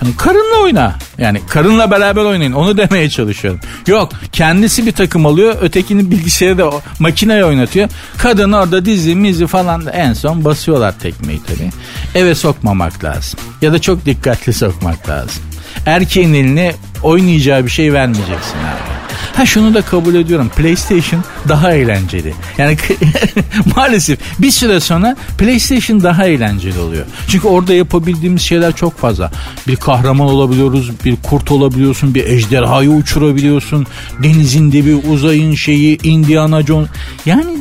Hani 0.00 0.16
karınla 0.16 0.62
oyna. 0.62 0.94
Yani 1.18 1.40
karınla 1.48 1.90
beraber 1.90 2.24
oynayın. 2.24 2.52
Onu 2.52 2.76
demeye 2.76 3.10
çalışıyorum. 3.10 3.60
Yok 3.86 4.12
kendisi 4.32 4.86
bir 4.86 4.92
takım 4.92 5.26
alıyor. 5.26 5.56
Ötekini 5.60 6.10
bilgisayarda 6.10 6.70
makineye 6.98 7.44
oynatıyor. 7.44 7.88
Kadın 8.18 8.52
orada 8.52 8.84
dizi 8.84 9.14
mizi 9.14 9.46
falan 9.46 9.86
en 9.92 10.12
son 10.12 10.44
basıyorlar 10.44 10.98
tekmeyi 10.98 11.40
tabii. 11.46 11.70
Eve 12.14 12.34
sokmamak 12.34 13.04
lazım. 13.04 13.40
Ya 13.62 13.72
da 13.72 13.78
çok 13.78 14.06
dikkatli 14.06 14.52
sokmak 14.52 15.08
lazım. 15.08 15.42
Erkeğin 15.86 16.34
eline 16.34 16.74
oynayacağı 17.02 17.64
bir 17.64 17.70
şey 17.70 17.92
vermeyeceksin 17.92 18.58
abi. 18.58 18.95
Ha 19.37 19.47
şunu 19.47 19.75
da 19.75 19.83
kabul 19.83 20.14
ediyorum. 20.14 20.50
PlayStation 20.57 21.25
daha 21.49 21.73
eğlenceli. 21.73 22.35
Yani 22.59 22.76
maalesef 23.76 24.19
bir 24.38 24.50
süre 24.50 24.81
sonra 24.81 25.16
PlayStation 25.38 26.02
daha 26.02 26.26
eğlenceli 26.26 26.78
oluyor. 26.78 27.07
Çünkü 27.28 27.49
orada 27.49 27.75
yapabildiğimiz 27.75 28.43
şeyler 28.43 28.76
çok 28.76 28.99
fazla. 28.99 29.31
Bir 29.69 29.76
kahraman 29.76 30.26
olabiliyoruz, 30.26 30.90
bir 31.05 31.16
kurt 31.16 31.50
olabiliyorsun, 31.50 32.14
bir 32.14 32.25
ejderhayı 32.26 32.90
uçurabiliyorsun. 32.90 33.87
Denizin 34.23 34.73
dibi, 34.73 34.95
uzayın 34.95 35.55
şeyi, 35.55 35.99
Indiana 36.02 36.62
Jones. 36.62 36.88
Yani 37.26 37.57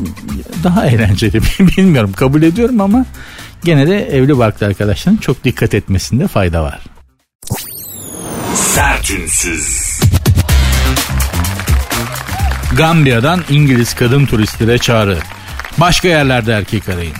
daha 0.63 0.85
eğlenceli. 0.85 1.41
Bilmiyorum 1.59 2.13
kabul 2.15 2.43
ediyorum 2.43 2.81
ama 2.81 3.05
gene 3.63 3.87
de 3.87 4.09
evli 4.09 4.37
barklı 4.37 4.65
arkadaşların 4.67 5.17
çok 5.17 5.43
dikkat 5.43 5.73
etmesinde 5.73 6.27
fayda 6.27 6.63
var. 6.63 6.79
Sertünsüz. 8.53 9.94
Gambiya'dan 12.77 13.41
İngiliz 13.49 13.93
kadın 13.93 14.25
turistlere 14.25 14.77
çağrı. 14.77 15.17
Başka 15.77 16.07
yerlerde 16.07 16.53
erkek 16.53 16.89
arayın. 16.89 17.13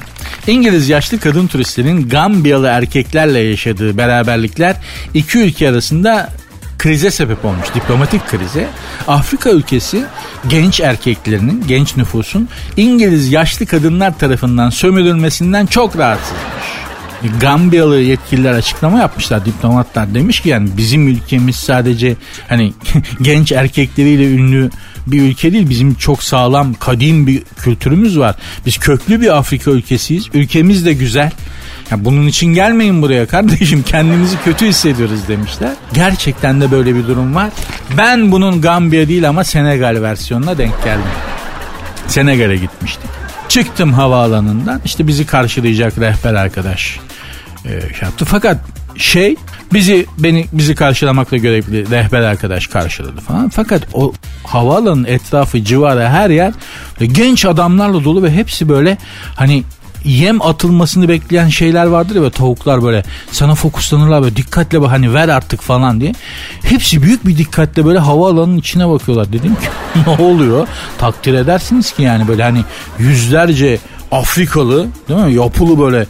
İngiliz 0.48 0.90
yaşlı 0.90 1.20
kadın 1.20 1.48
turistlerin 1.48 2.10
Gambiyalı 2.10 2.68
erkeklerle 2.68 3.40
yaşadığı 3.40 3.98
beraberlikler 3.98 4.76
iki 5.14 5.38
ülke 5.38 5.70
arasında 5.70 6.30
krize 6.78 7.12
sebep 7.12 7.46
olmuş. 7.46 7.76
Diplomatik 7.76 8.28
krize. 8.28 8.68
Afrika 9.08 9.50
ülkesi 9.50 10.06
genç 10.48 10.80
erkeklerinin, 10.80 11.64
genç 11.68 11.98
nüfusun 11.98 12.50
İngiliz 12.78 13.32
yaşlı 13.32 13.66
kadınlar 13.66 14.20
tarafından 14.20 14.70
sömürülmesinden 14.70 15.66
çok 15.66 15.98
rahatsızmış. 15.98 16.75
Gambiyalı 17.41 18.00
yetkililer 18.00 18.53
açıklama 18.53 19.00
yapmışlar 19.00 19.45
diplomatlar 19.45 20.13
demiş 20.13 20.39
ki 20.39 20.50
yani 20.50 20.69
bizim 20.77 21.07
ülkemiz 21.07 21.55
sadece 21.55 22.15
hani 22.50 22.74
genç 23.22 23.51
erkekleriyle 23.51 24.31
ünlü 24.31 24.69
bir 25.07 25.22
ülke 25.22 25.53
değil. 25.53 25.69
Bizim 25.69 25.95
çok 25.95 26.24
sağlam, 26.24 26.74
kadim 26.74 27.27
bir 27.27 27.43
kültürümüz 27.57 28.19
var. 28.19 28.36
Biz 28.65 28.77
köklü 28.77 29.22
bir 29.22 29.38
Afrika 29.38 29.72
ülkesiyiz. 29.72 30.25
Ülkemiz 30.34 30.86
de 30.86 30.93
güzel. 30.93 31.31
Ya 31.91 32.05
bunun 32.05 32.27
için 32.27 32.48
gelmeyin 32.48 33.01
buraya 33.01 33.25
kardeşim 33.27 33.84
kendimizi 33.84 34.38
kötü 34.45 34.65
hissediyoruz 34.65 35.27
demişler. 35.27 35.72
Gerçekten 35.93 36.62
de 36.62 36.72
böyle 36.72 36.95
bir 36.95 37.07
durum 37.07 37.36
var. 37.36 37.50
Ben 37.98 38.31
bunun 38.31 38.62
Gambiya 38.62 39.07
değil 39.07 39.29
ama 39.29 39.43
Senegal 39.43 40.01
versiyonuna 40.01 40.57
denk 40.57 40.84
geldim. 40.84 41.03
Senegal'e 42.07 42.55
gitmiştik. 42.55 43.25
Çıktım 43.50 43.94
havaalanından 43.94 44.82
işte 44.86 45.08
bizi 45.08 45.25
karşılayacak 45.25 45.98
rehber 45.98 46.34
arkadaş 46.34 47.00
e, 47.66 47.70
şey 47.70 48.02
yaptı. 48.02 48.25
Fakat 48.25 48.58
şey 48.98 49.36
bizi 49.74 50.06
beni 50.18 50.46
bizi 50.52 50.75
karşılamakla 50.75 51.38
görevli 51.38 51.90
rehber 51.90 52.22
arkadaş 52.22 52.68
karşıladı 52.68 53.22
falan. 53.22 53.50
Fakat 53.50 53.82
o 53.94 54.14
havaalanının 54.44 55.06
etrafı 55.08 55.64
civarı 55.64 56.08
her 56.08 56.30
yer 56.30 56.54
genç 57.00 57.46
adamlarla 57.46 58.04
dolu 58.04 58.24
ve 58.24 58.32
hepsi 58.32 58.70
böyle 58.70 58.98
hani 59.36 59.64
yem 60.06 60.42
atılmasını 60.42 61.10
bekleyen 61.10 61.50
şeyler 61.50 61.86
vardır 61.86 62.16
ya 62.16 62.22
böyle 62.22 62.32
tavuklar 62.32 62.84
böyle 62.84 63.04
sana 63.32 63.56
fokuslanırlar 63.56 64.24
böyle 64.24 64.36
dikkatle 64.36 64.82
bak 64.82 64.92
hani 64.92 65.14
ver 65.14 65.30
artık 65.30 65.62
falan 65.62 66.02
diye. 66.02 66.14
Hepsi 66.64 67.02
büyük 67.02 67.28
bir 67.28 67.38
dikkatle 67.38 67.86
böyle 67.86 68.00
havaalanının 68.00 68.58
içine 68.58 68.90
bakıyorlar. 68.90 69.34
Dedim 69.34 69.56
ki 69.56 69.68
ne 70.08 70.26
oluyor? 70.26 70.68
Takdir 70.98 71.34
edersiniz 71.34 71.92
ki 71.92 72.04
yani 72.04 72.28
böyle 72.28 72.44
hani 72.44 72.64
yüzlerce 73.00 73.80
Afrikalı 74.12 74.88
değil 75.10 75.20
mi? 75.20 75.34
Yapılı 75.34 75.80
böyle 75.80 76.06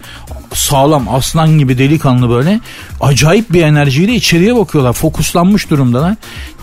sağlam 0.53 1.09
aslan 1.09 1.59
gibi 1.59 1.77
delikanlı 1.77 2.29
böyle 2.29 2.59
acayip 3.01 3.53
bir 3.53 3.63
enerjiyle 3.63 4.13
içeriye 4.13 4.55
bakıyorlar. 4.55 4.93
Fokuslanmış 4.93 5.69
durumdalar. 5.69 6.15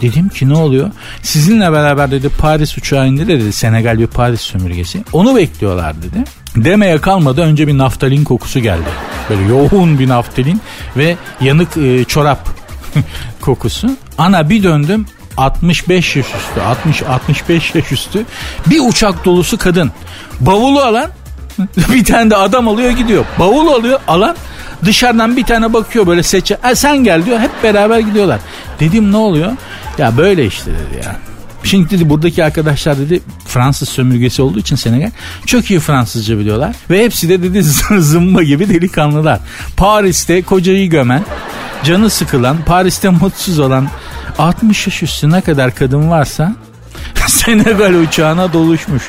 Dedim 0.02 0.28
ki 0.28 0.48
ne 0.48 0.54
oluyor? 0.54 0.90
Sizinle 1.22 1.72
beraber 1.72 2.10
dedi 2.10 2.28
Paris 2.28 2.78
uçağı 2.78 3.08
indi 3.08 3.28
dedi. 3.28 3.52
Senegal 3.52 3.98
bir 3.98 4.06
Paris 4.06 4.40
sömürgesi. 4.40 5.04
Onu 5.12 5.36
bekliyorlar 5.36 5.94
dedi. 6.02 6.24
Demeye 6.56 6.98
kalmadı 6.98 7.40
önce 7.40 7.68
bir 7.68 7.78
naftalin 7.78 8.24
kokusu 8.24 8.60
geldi. 8.60 8.88
Böyle 9.30 9.42
yoğun 9.42 9.98
bir 9.98 10.08
naftalin 10.08 10.60
ve 10.96 11.16
yanık 11.40 11.76
e, 11.76 12.04
çorap 12.04 12.48
kokusu. 13.40 13.90
Ana 14.18 14.50
bir 14.50 14.62
döndüm 14.62 15.06
65 15.36 16.16
yaş 16.16 16.26
üstü 16.26 16.60
60 16.60 17.02
65 17.02 17.74
yaş 17.74 17.92
üstü 17.92 18.24
bir 18.66 18.88
uçak 18.88 19.24
dolusu 19.24 19.58
kadın 19.58 19.92
bavulu 20.40 20.80
alan 20.80 21.10
bir 21.92 22.04
tane 22.04 22.30
de 22.30 22.36
adam 22.36 22.68
alıyor 22.68 22.90
gidiyor. 22.90 23.24
Bavul 23.38 23.68
alıyor 23.68 24.00
alan 24.08 24.36
dışarıdan 24.84 25.36
bir 25.36 25.44
tane 25.44 25.72
bakıyor 25.72 26.06
böyle 26.06 26.22
seçe. 26.22 26.58
E, 26.70 26.74
sen 26.74 27.04
gel 27.04 27.26
diyor 27.26 27.38
hep 27.38 27.50
beraber 27.62 27.98
gidiyorlar. 27.98 28.40
Dedim 28.80 29.12
ne 29.12 29.16
oluyor? 29.16 29.52
Ya 29.98 30.16
böyle 30.16 30.46
işte 30.46 30.70
dedi 30.70 31.04
ya. 31.04 31.16
Şimdi 31.64 31.90
dedi 31.90 32.10
buradaki 32.10 32.44
arkadaşlar 32.44 32.98
dedi 32.98 33.20
Fransız 33.46 33.88
sömürgesi 33.88 34.42
olduğu 34.42 34.58
için 34.58 34.76
Senegal 34.76 35.10
çok 35.46 35.70
iyi 35.70 35.80
Fransızca 35.80 36.38
biliyorlar. 36.38 36.76
Ve 36.90 37.04
hepsi 37.04 37.28
de 37.28 37.42
dedi 37.42 37.62
zımba 37.98 38.42
gibi 38.42 38.68
delikanlılar. 38.68 39.40
Paris'te 39.76 40.42
kocayı 40.42 40.90
gömen, 40.90 41.24
canı 41.84 42.10
sıkılan, 42.10 42.56
Paris'te 42.66 43.08
mutsuz 43.08 43.58
olan 43.58 43.88
60 44.38 44.86
yaş 44.86 45.02
üstüne 45.02 45.40
kadar 45.40 45.74
kadın 45.74 46.10
varsa 46.10 46.56
Senegal 47.26 47.94
uçağına 47.94 48.52
doluşmuş 48.52 49.02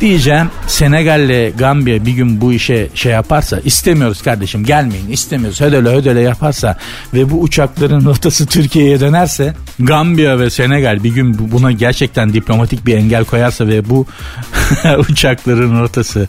diyeceğim 0.00 0.50
Senegal'le 0.66 1.52
Gambiya 1.58 2.06
bir 2.06 2.12
gün 2.12 2.40
bu 2.40 2.52
işe 2.52 2.88
şey 2.94 3.12
yaparsa 3.12 3.60
istemiyoruz 3.60 4.22
kardeşim 4.22 4.64
gelmeyin 4.64 5.10
istemiyoruz 5.10 5.60
hödele 5.60 5.96
hödele 5.96 6.20
yaparsa 6.20 6.78
ve 7.14 7.30
bu 7.30 7.40
uçakların 7.40 8.04
rotası 8.04 8.46
Türkiye'ye 8.46 9.00
dönerse 9.00 9.54
Gambiya 9.78 10.38
ve 10.38 10.50
Senegal 10.50 11.04
bir 11.04 11.14
gün 11.14 11.52
buna 11.52 11.72
gerçekten 11.72 12.32
diplomatik 12.32 12.86
bir 12.86 12.96
engel 12.96 13.24
koyarsa 13.24 13.66
ve 13.66 13.90
bu 13.90 14.06
uçakların 15.08 15.80
rotası 15.80 16.28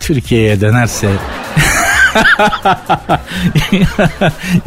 Türkiye'ye 0.00 0.60
dönerse 0.60 1.08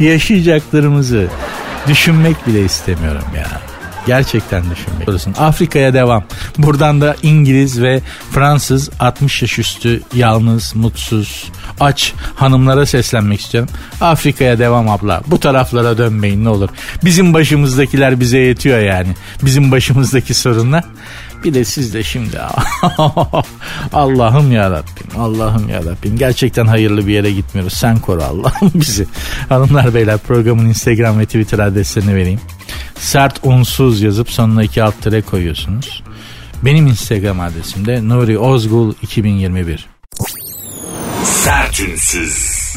yaşayacaklarımızı 0.00 1.26
düşünmek 1.88 2.46
bile 2.46 2.64
istemiyorum 2.64 3.24
ya. 3.36 3.73
Gerçekten 4.06 4.62
düşünmek. 4.70 5.08
Afrika'ya 5.38 5.94
devam. 5.94 6.24
Buradan 6.58 7.00
da 7.00 7.16
İngiliz 7.22 7.82
ve 7.82 8.00
Fransız 8.30 8.90
60 9.00 9.42
yaş 9.42 9.58
üstü 9.58 10.02
yalnız, 10.14 10.76
mutsuz, 10.76 11.52
aç 11.80 12.12
hanımlara 12.34 12.86
seslenmek 12.86 13.40
istiyorum. 13.40 13.70
Afrika'ya 14.00 14.58
devam 14.58 14.88
abla. 14.88 15.22
Bu 15.26 15.40
taraflara 15.40 15.98
dönmeyin 15.98 16.44
ne 16.44 16.48
olur. 16.48 16.68
Bizim 17.04 17.34
başımızdakiler 17.34 18.20
bize 18.20 18.38
yetiyor 18.38 18.78
yani. 18.78 19.14
Bizim 19.42 19.70
başımızdaki 19.70 20.34
sorunlar. 20.34 20.84
Bir 21.44 21.54
de 21.54 21.64
siz 21.64 21.94
de 21.94 22.02
şimdi 22.02 22.40
Allah'ım 23.92 24.52
ya 24.52 24.70
Rabbim 24.70 25.20
Allah'ım 25.20 25.68
ya 25.68 25.78
Rabbim 25.78 26.18
gerçekten 26.18 26.66
hayırlı 26.66 27.06
bir 27.06 27.12
yere 27.12 27.32
gitmiyoruz. 27.32 27.72
Sen 27.72 27.98
koru 27.98 28.22
Allah'ım 28.22 28.70
bizi. 28.74 29.06
Hanımlar 29.48 29.94
beyler 29.94 30.18
programın 30.18 30.68
Instagram 30.68 31.18
ve 31.18 31.26
Twitter 31.26 31.58
adreslerini 31.58 32.14
vereyim. 32.14 32.40
Sert 32.98 33.40
unsuz 33.42 34.02
yazıp 34.02 34.30
sonuna 34.30 34.62
iki 34.62 34.82
alt 34.82 35.02
tere 35.02 35.22
koyuyorsunuz. 35.22 36.02
Benim 36.62 36.86
Instagram 36.86 37.40
adresim 37.40 37.86
de 37.86 38.08
Nuri 38.08 38.38
Ozgul 38.38 38.94
2021 39.02 39.86
Sertünsüz 41.24 42.74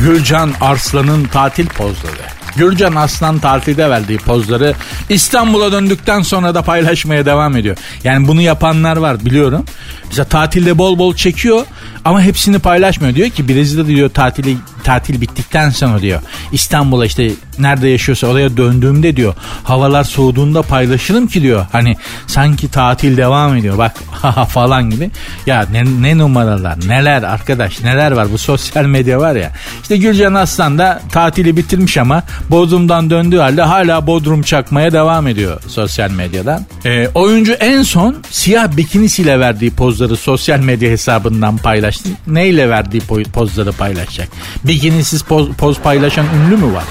Gülcan 0.00 0.52
Arslan'ın 0.60 1.24
tatil 1.24 1.66
pozları 1.66 2.25
Gürcan 2.56 2.94
Aslan 2.94 3.38
tatilde 3.38 3.90
verdiği 3.90 4.18
pozları 4.18 4.74
İstanbul'a 5.08 5.72
döndükten 5.72 6.22
sonra 6.22 6.54
da 6.54 6.62
paylaşmaya 6.62 7.26
devam 7.26 7.56
ediyor. 7.56 7.76
Yani 8.04 8.28
bunu 8.28 8.40
yapanlar 8.40 8.96
var 8.96 9.24
biliyorum. 9.24 9.64
Mesela 10.08 10.24
tatilde 10.24 10.78
bol 10.78 10.98
bol 10.98 11.14
çekiyor 11.14 11.66
ama 12.04 12.22
hepsini 12.22 12.58
paylaşmıyor. 12.58 13.14
Diyor 13.14 13.30
ki 13.30 13.48
Brezilya'da 13.48 13.88
diyor 13.88 14.10
tatili 14.10 14.56
tatil 14.84 15.20
bittikten 15.20 15.70
sonra 15.70 16.02
diyor 16.02 16.20
İstanbul'a 16.52 17.06
işte 17.06 17.30
nerede 17.58 17.88
yaşıyorsa 17.88 18.26
oraya 18.26 18.56
döndüğümde 18.56 19.16
diyor 19.16 19.34
havalar 19.64 20.04
soğuduğunda 20.04 20.62
paylaşırım 20.62 21.26
ki 21.26 21.42
diyor. 21.42 21.66
Hani 21.72 21.96
sanki 22.26 22.70
tatil 22.70 23.16
devam 23.16 23.56
ediyor 23.56 23.78
bak 23.78 23.96
falan 24.48 24.90
gibi. 24.90 25.10
Ya 25.46 25.66
ne, 25.72 25.84
ne 26.00 26.18
numaralar 26.18 26.78
neler 26.88 27.22
arkadaş 27.22 27.82
neler 27.82 28.12
var 28.12 28.32
bu 28.32 28.38
sosyal 28.38 28.84
medya 28.84 29.20
var 29.20 29.36
ya. 29.36 29.52
İşte 29.82 29.96
Gülcan 29.96 30.34
Aslan 30.34 30.78
da 30.78 31.02
tatili 31.12 31.56
bitirmiş 31.56 31.98
ama 31.98 32.22
Bodrum'dan 32.50 33.10
döndüğü 33.10 33.38
halde 33.38 33.62
hala 33.62 34.06
Bodrum 34.06 34.42
çakmaya 34.42 34.92
devam 34.92 35.26
ediyor 35.26 35.60
sosyal 35.68 36.10
medyadan. 36.10 36.66
Ee, 36.84 37.08
oyuncu 37.14 37.52
en 37.52 37.82
son 37.82 38.16
siyah 38.30 38.76
bikinisiyle 38.76 39.40
verdiği 39.40 39.70
pozları 39.70 40.16
sosyal 40.16 40.58
medya 40.58 40.90
hesabından 40.90 41.56
paylaştı. 41.56 42.08
Neyle 42.26 42.68
verdiği 42.68 43.00
pozları 43.32 43.72
paylaşacak? 43.72 44.28
Bikinisiz 44.64 45.22
poz, 45.22 45.48
poz 45.48 45.78
paylaşan 45.80 46.26
ünlü 46.26 46.56
mü 46.56 46.74
var? 46.74 46.84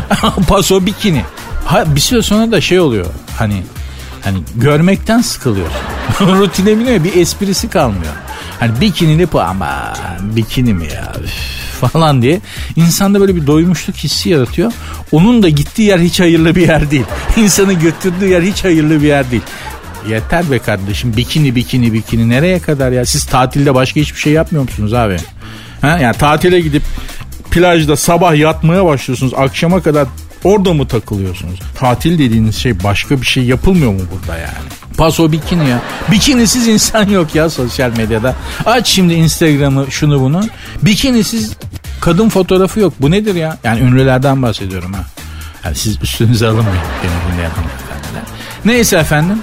Paso 0.48 0.86
bikini. 0.86 1.22
Ha, 1.64 1.84
bir 1.94 2.00
süre 2.00 2.22
sonra 2.22 2.52
da 2.52 2.60
şey 2.60 2.80
oluyor. 2.80 3.06
Hani 3.38 3.62
hani 4.24 4.38
görmekten 4.54 5.20
sıkılıyor. 5.20 5.68
Rutine 6.20 6.78
biniyor 6.78 7.04
bir 7.04 7.16
esprisi 7.16 7.70
kalmıyor. 7.70 8.12
Hani 8.60 8.80
bikinili 8.80 9.32
bu 9.32 9.40
ama 9.40 9.94
bikini 10.20 10.74
mi 10.74 10.86
ya 10.94 11.12
falan 11.88 12.22
diye 12.22 12.40
insanda 12.76 13.20
böyle 13.20 13.36
bir 13.36 13.46
doymuşluk 13.46 13.96
hissi 13.96 14.30
yaratıyor. 14.30 14.72
Onun 15.12 15.42
da 15.42 15.48
gittiği 15.48 15.82
yer 15.82 15.98
hiç 15.98 16.20
hayırlı 16.20 16.54
bir 16.54 16.68
yer 16.68 16.90
değil. 16.90 17.04
İnsanı 17.36 17.72
götürdüğü 17.72 18.28
yer 18.28 18.42
hiç 18.42 18.64
hayırlı 18.64 19.02
bir 19.02 19.06
yer 19.06 19.30
değil. 19.30 19.42
Yeter 20.08 20.50
be 20.50 20.58
kardeşim 20.58 21.16
bikini 21.16 21.54
bikini 21.54 21.92
bikini 21.92 22.28
nereye 22.28 22.58
kadar 22.58 22.92
ya 22.92 23.06
siz 23.06 23.24
tatilde 23.24 23.74
başka 23.74 24.00
hiçbir 24.00 24.20
şey 24.20 24.32
yapmıyor 24.32 24.64
musunuz 24.64 24.94
abi? 24.94 25.16
Ha? 25.80 25.98
Yani 25.98 26.16
tatile 26.16 26.60
gidip 26.60 26.82
plajda 27.52 27.96
sabah 27.96 28.36
yatmaya 28.36 28.84
başlıyorsunuz 28.84 29.34
akşama 29.36 29.82
kadar 29.82 30.08
orada 30.44 30.72
mı 30.72 30.88
takılıyorsunuz? 30.88 31.60
Tatil 31.78 32.18
dediğiniz 32.18 32.56
şey 32.56 32.84
başka 32.84 33.20
bir 33.20 33.26
şey 33.26 33.44
yapılmıyor 33.44 33.92
mu 33.92 34.00
burada 34.12 34.38
yani? 34.38 34.68
Paso 34.96 35.32
bikini 35.32 35.68
ya. 35.68 35.82
Bikinisiz 36.10 36.68
insan 36.68 37.08
yok 37.08 37.34
ya 37.34 37.50
sosyal 37.50 37.96
medyada. 37.96 38.34
Aç 38.66 38.88
şimdi 38.88 39.14
Instagram'ı 39.14 39.86
şunu 39.90 40.20
bunu. 40.20 40.42
Bikinisiz 40.82 41.52
kadın 42.00 42.28
fotoğrafı 42.28 42.80
yok. 42.80 42.94
Bu 43.00 43.10
nedir 43.10 43.34
ya? 43.34 43.58
Yani 43.64 43.80
ünlülerden 43.80 44.42
bahsediyorum 44.42 44.92
ha. 44.92 45.04
Yani 45.64 45.76
siz 45.76 46.02
üstünüze 46.02 46.46
alınmayın 46.46 46.82
beni 47.02 47.32
dinleyen 47.32 47.50
hanımefendiler. 47.50 48.22
Neyse 48.64 48.96
efendim. 48.96 49.38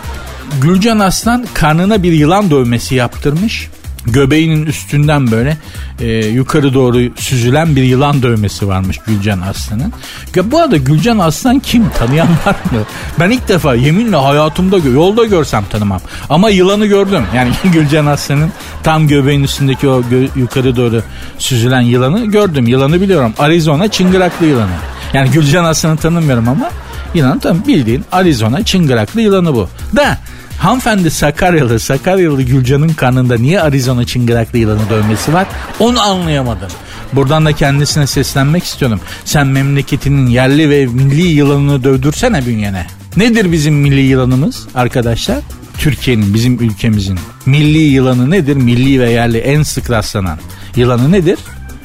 Gülcan 0.62 1.00
Aslan 1.00 1.46
karnına 1.54 2.04
bir 2.04 2.12
yılan 2.12 2.52
dövmesi 2.52 2.96
yaptırmış 2.96 3.70
göbeğinin 4.06 4.66
üstünden 4.66 5.32
böyle 5.32 5.58
e, 6.00 6.08
yukarı 6.26 6.74
doğru 6.74 7.00
süzülen 7.16 7.76
bir 7.76 7.84
yılan 7.84 8.24
dövmesi 8.24 8.68
varmış 8.68 8.98
Gülcan 9.08 9.42
Aslan'ın. 9.42 9.94
Ya 10.36 10.52
bu 10.52 10.60
arada 10.60 10.78
Gülcan 10.78 11.20
Aslan 11.20 11.60
kim? 11.60 11.90
Tanıyan 11.90 12.28
var 12.46 12.56
mı? 12.72 12.80
Ben 13.20 13.30
ilk 13.30 13.48
defa 13.48 13.76
yeminle 13.76 14.16
hayatımda 14.16 14.78
yolda 14.78 15.26
görsem 15.26 15.64
tanımam. 15.70 16.02
Ama 16.30 16.50
yılanı 16.50 16.86
gördüm. 16.86 17.24
Yani 17.36 17.52
Gülcan 17.74 18.06
Aslan'ın 18.06 18.52
tam 18.84 19.08
göbeğin 19.08 19.44
üstündeki 19.44 19.88
o 19.88 20.02
gö- 20.02 20.40
yukarı 20.40 20.76
doğru 20.76 21.04
süzülen 21.38 21.82
yılanı 21.82 22.26
gördüm. 22.26 22.68
Yılanı 22.68 23.02
biliyorum. 23.02 23.34
Arizona 23.40 23.88
çıngıraklı 23.88 24.46
yılanı. 24.46 24.70
Yani 25.14 25.32
Gülcan 25.32 25.64
Aslan'ı 25.64 25.98
tanımıyorum 25.98 26.50
ama 26.50 26.70
yılan 27.14 27.40
tam 27.40 27.68
bildiğin 27.68 28.06
Arizona 28.12 28.64
çıngıraklı 28.64 29.22
yılanı 29.22 29.56
bu. 29.56 29.70
Da 29.96 30.18
Hanımefendi 30.60 31.12
Sakaryalı, 31.12 31.80
Sakaryalı 31.80 32.42
Gülcan'ın 32.42 32.90
karnında 32.90 33.38
niye 33.38 33.62
Arizona 33.62 34.06
çıngıraklı 34.06 34.58
yılanı 34.58 34.90
dövmesi 34.90 35.34
var? 35.34 35.48
Onu 35.80 36.02
anlayamadım. 36.02 36.70
Buradan 37.14 37.46
da 37.46 37.54
kendisine 37.54 38.08
seslenmek 38.08 38.64
istiyorum. 38.64 39.00
Sen 39.26 39.48
memleketinin 39.48 40.28
yerli 40.28 40.70
ve 40.70 40.86
milli 40.86 41.28
yılanını 41.28 41.84
dövdürsene 41.84 42.46
bünyene. 42.46 42.88
Nedir 43.18 43.52
bizim 43.52 43.74
milli 43.74 44.02
yılanımız 44.02 44.68
arkadaşlar? 44.76 45.38
Türkiye'nin, 45.78 46.34
bizim 46.34 46.62
ülkemizin 46.62 47.20
milli 47.46 47.78
yılanı 47.78 48.32
nedir? 48.32 48.56
Milli 48.56 49.00
ve 49.00 49.12
yerli 49.12 49.38
en 49.38 49.64
sık 49.64 49.90
rastlanan 49.90 50.40
yılanı 50.76 51.12
nedir? 51.12 51.40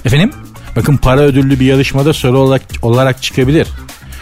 Efendim? 0.04 0.32
Bakın 0.76 0.96
para 0.96 1.20
ödüllü 1.20 1.60
bir 1.60 1.66
yarışmada 1.66 2.12
soru 2.12 2.38
olarak, 2.38 2.62
olarak 2.82 3.22
çıkabilir. 3.22 3.68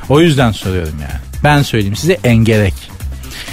O 0.09 0.21
yüzden 0.21 0.53
soruyorum 0.53 0.95
yani. 1.01 1.21
Ben 1.45 1.63
söyleyeyim 1.63 1.97
size 1.97 2.19
engerek. 2.25 2.92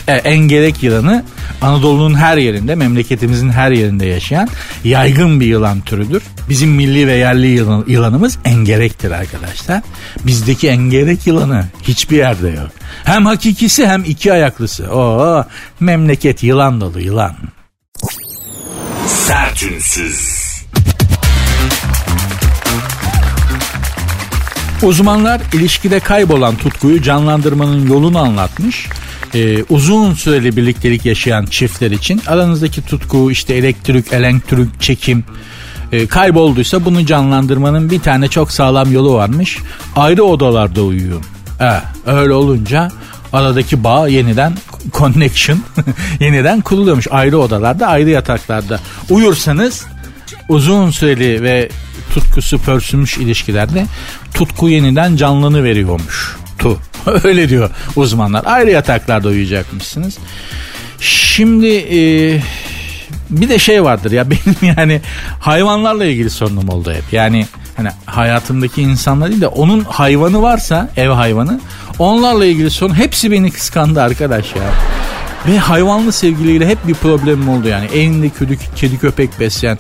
E, 0.10 0.12
engerek 0.12 0.84
yılanı 0.84 1.24
Anadolu'nun 1.62 2.15
her 2.15 2.38
yerinde, 2.38 2.76
memleketimizin 2.76 3.50
her 3.50 3.72
yerinde 3.72 4.06
yaşayan 4.06 4.50
yaygın 4.84 5.39
bir 5.39 5.45
yılan 5.45 5.82
türüdür. 5.82 6.24
Bizim 6.50 6.69
milli 6.69 7.08
ve 7.08 7.13
yerli 7.13 7.48
yılan, 7.48 7.86
yılanımız 7.88 8.38
engerektir 8.45 9.12
arkadaşlar. 9.12 9.82
Bizdeki 10.26 10.69
engerek 10.69 11.28
yılanı 11.28 11.65
hiçbir 11.84 12.17
yerde 12.17 12.50
yok. 12.50 12.69
Hem 13.04 13.26
hakikisi 13.26 13.88
hem 13.88 14.04
iki 14.04 14.34
ayaklısı. 14.34 14.84
Oo, 14.84 15.45
memleket 15.80 16.43
yılan 16.43 16.82
dolu 16.82 17.00
yılan. 17.00 17.36
Sertünsüz. 19.08 20.50
Uzmanlar 24.84 25.41
ilişkide 25.54 26.00
kaybolan 26.00 26.56
tutkuyu 26.56 27.02
canlandırmanın 27.02 27.88
yolunu 27.88 28.19
anlatmış 28.19 28.88
e, 29.36 29.63
uzun 29.63 30.13
süreli 30.13 30.58
birliktelik 30.58 31.06
yaşayan 31.06 31.46
çiftler 31.46 31.92
için 31.92 32.22
aranızdaki 32.28 32.82
tutku 32.82 33.32
işte 33.32 33.54
elektrik, 33.54 34.13
elektrik 34.13 34.82
çekim 34.82 35.24
e, 35.92 36.08
kaybolduysa 36.08 36.86
bunu 36.86 37.06
canlandırmanın 37.06 37.89
bir 37.89 38.00
tane 38.00 38.28
çok 38.28 38.52
sağlam 38.52 38.92
yolu 38.92 39.13
varmış. 39.13 39.58
Ayrı 39.96 40.24
odalarda 40.24 40.82
uyuyun. 40.82 41.24
E, 41.62 41.82
öyle 42.06 42.34
olunca 42.34 42.92
aradaki 43.34 43.84
bağ 43.84 44.08
yeniden 44.08 44.54
connection 44.94 45.60
yeniden 46.20 46.62
kuruluyormuş. 46.62 47.08
Ayrı 47.12 47.38
odalarda, 47.38 47.88
ayrı 47.88 48.10
yataklarda 48.10 48.80
uyursanız 49.10 49.86
uzun 50.50 50.92
süreli 50.92 51.44
ve 51.44 51.70
tutkusu 52.13 52.60
pörsümüş 52.60 53.18
ilişkilerde 53.18 53.86
tutku 54.34 54.70
yeniden 54.70 55.15
canlını 55.15 55.63
veriyormuş. 55.63 56.38
Tu. 56.60 56.78
Öyle 57.24 57.50
diyor 57.50 57.69
uzmanlar. 57.95 58.45
Ayrı 58.45 58.72
yataklarda 58.72 59.28
uyuyacakmışsınız. 59.28 60.17
Şimdi 61.00 61.67
e, 61.67 62.00
bir 63.30 63.50
de 63.50 63.60
şey 63.60 63.84
vardır 63.84 64.12
ya 64.12 64.30
benim 64.32 64.76
yani 64.78 65.02
hayvanlarla 65.39 66.06
ilgili 66.06 66.30
sorunum 66.30 66.69
oldu 66.69 66.93
hep. 66.93 67.04
Yani 67.13 67.45
hani 67.78 67.89
hayatımdaki 68.06 68.82
insanlar 68.82 69.30
değil 69.30 69.41
de 69.41 69.48
onun 69.48 69.84
hayvanı 69.84 70.41
varsa 70.41 70.89
ev 70.98 71.10
hayvanı 71.10 71.60
onlarla 72.00 72.45
ilgili 72.45 72.69
sorun 72.69 72.93
hepsi 72.93 73.32
beni 73.32 73.52
kıskandı 73.52 74.02
arkadaş 74.02 74.56
ya. 74.56 74.63
Ve 75.48 75.58
hayvanlı 75.58 76.12
sevgiliyle 76.12 76.67
hep 76.67 76.88
bir 76.88 76.93
problemim 76.93 77.50
oldu 77.50 77.67
yani. 77.67 77.86
Evinde 77.86 78.30
kedi, 78.30 78.58
kedi 78.76 79.00
köpek 79.00 79.39
besleyen 79.39 79.78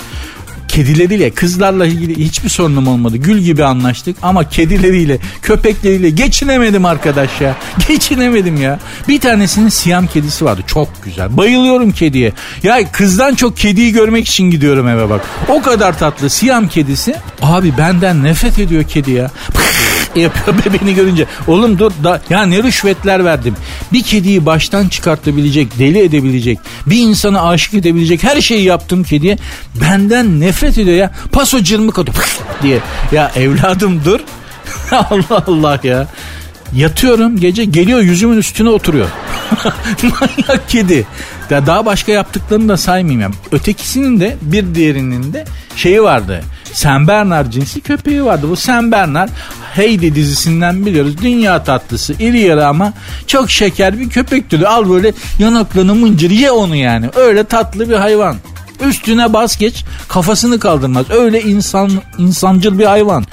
kedileriyle 0.69 1.29
kızlarla 1.29 1.85
ilgili 1.85 2.25
hiçbir 2.25 2.49
sorunum 2.49 2.87
olmadı. 2.87 3.17
Gül 3.17 3.37
gibi 3.39 3.63
anlaştık 3.63 4.17
ama 4.21 4.49
kedileriyle 4.49 5.19
köpekleriyle 5.41 6.09
geçinemedim 6.09 6.85
arkadaş 6.85 7.41
ya. 7.41 7.55
Geçinemedim 7.87 8.61
ya. 8.61 8.79
Bir 9.07 9.19
tanesinin 9.19 9.69
siyam 9.69 10.07
kedisi 10.07 10.45
vardı 10.45 10.61
çok 10.67 11.03
güzel. 11.03 11.37
Bayılıyorum 11.37 11.91
kediye. 11.91 12.33
Ya 12.63 12.91
kızdan 12.91 13.35
çok 13.35 13.57
kediyi 13.57 13.91
görmek 13.91 14.27
için 14.27 14.51
gidiyorum 14.51 14.87
eve 14.87 15.09
bak. 15.09 15.21
O 15.47 15.61
kadar 15.61 15.99
tatlı 15.99 16.29
siyam 16.29 16.67
kedisi. 16.67 17.15
Abi 17.41 17.77
benden 17.77 18.23
nefret 18.23 18.59
ediyor 18.59 18.83
kedi 18.83 19.11
ya. 19.11 19.31
yapıyor 20.15 20.57
bebeğini 20.65 20.95
görünce. 20.95 21.25
Oğlum 21.47 21.79
dur 21.79 21.91
da 22.03 22.21
ya 22.29 22.43
ne 22.45 22.63
rüşvetler 22.63 23.25
verdim. 23.25 23.55
Bir 23.93 24.03
kediyi 24.03 24.45
baştan 24.45 24.87
çıkartabilecek, 24.87 25.79
deli 25.79 25.99
edebilecek, 25.99 26.59
bir 26.85 26.97
insanı 26.97 27.47
aşık 27.47 27.73
edebilecek 27.73 28.23
her 28.23 28.41
şeyi 28.41 28.63
yaptım 28.63 29.03
kediye. 29.03 29.37
Benden 29.81 30.39
nefret 30.39 30.77
ediyor 30.77 30.97
ya. 30.97 31.11
Paso 31.31 31.59
cırmık 31.59 31.99
atıyor 31.99 32.17
diye. 32.61 32.79
Ya 33.11 33.31
evladım 33.35 34.01
dur. 34.05 34.19
Allah 34.91 35.43
Allah 35.47 35.79
ya. 35.83 36.07
Yatıyorum 36.73 37.39
gece 37.39 37.65
geliyor 37.65 37.99
yüzümün 37.99 38.37
üstüne 38.37 38.69
oturuyor. 38.69 39.07
Manyak 40.03 40.69
kedi. 40.69 41.07
Ya 41.49 41.65
daha 41.65 41.85
başka 41.85 42.11
yaptıklarını 42.11 42.69
da 42.69 42.77
saymayayım. 42.77 43.21
Yani. 43.21 43.35
Ötekisinin 43.51 44.19
de 44.19 44.37
bir 44.41 44.75
diğerinin 44.75 45.33
de 45.33 45.45
şeyi 45.75 46.03
vardı. 46.03 46.43
Sen 46.73 47.07
Bernard 47.07 47.51
cinsi 47.51 47.81
köpeği 47.81 48.25
vardı. 48.25 48.49
Bu 48.49 48.55
Sen 48.55 48.91
Bernard 48.91 49.29
Heidi 49.73 50.15
dizisinden 50.15 50.85
biliyoruz. 50.85 51.17
Dünya 51.21 51.63
tatlısı 51.63 52.13
iri 52.13 52.39
yarı 52.39 52.67
ama 52.67 52.93
çok 53.27 53.49
şeker 53.49 53.99
bir 53.99 54.09
köpek 54.09 54.49
türü. 54.49 54.65
Al 54.65 54.89
böyle 54.89 55.13
yanaklarını 55.39 55.95
mıncır 55.95 56.29
ye 56.29 56.51
onu 56.51 56.75
yani. 56.75 57.09
Öyle 57.15 57.43
tatlı 57.43 57.89
bir 57.89 57.95
hayvan. 57.95 58.35
Üstüne 58.87 59.33
bas 59.33 59.57
geç 59.57 59.85
kafasını 60.07 60.59
kaldırmaz. 60.59 61.09
Öyle 61.09 61.41
insan 61.41 61.91
insancıl 62.17 62.79
bir 62.79 62.85
hayvan. 62.85 63.25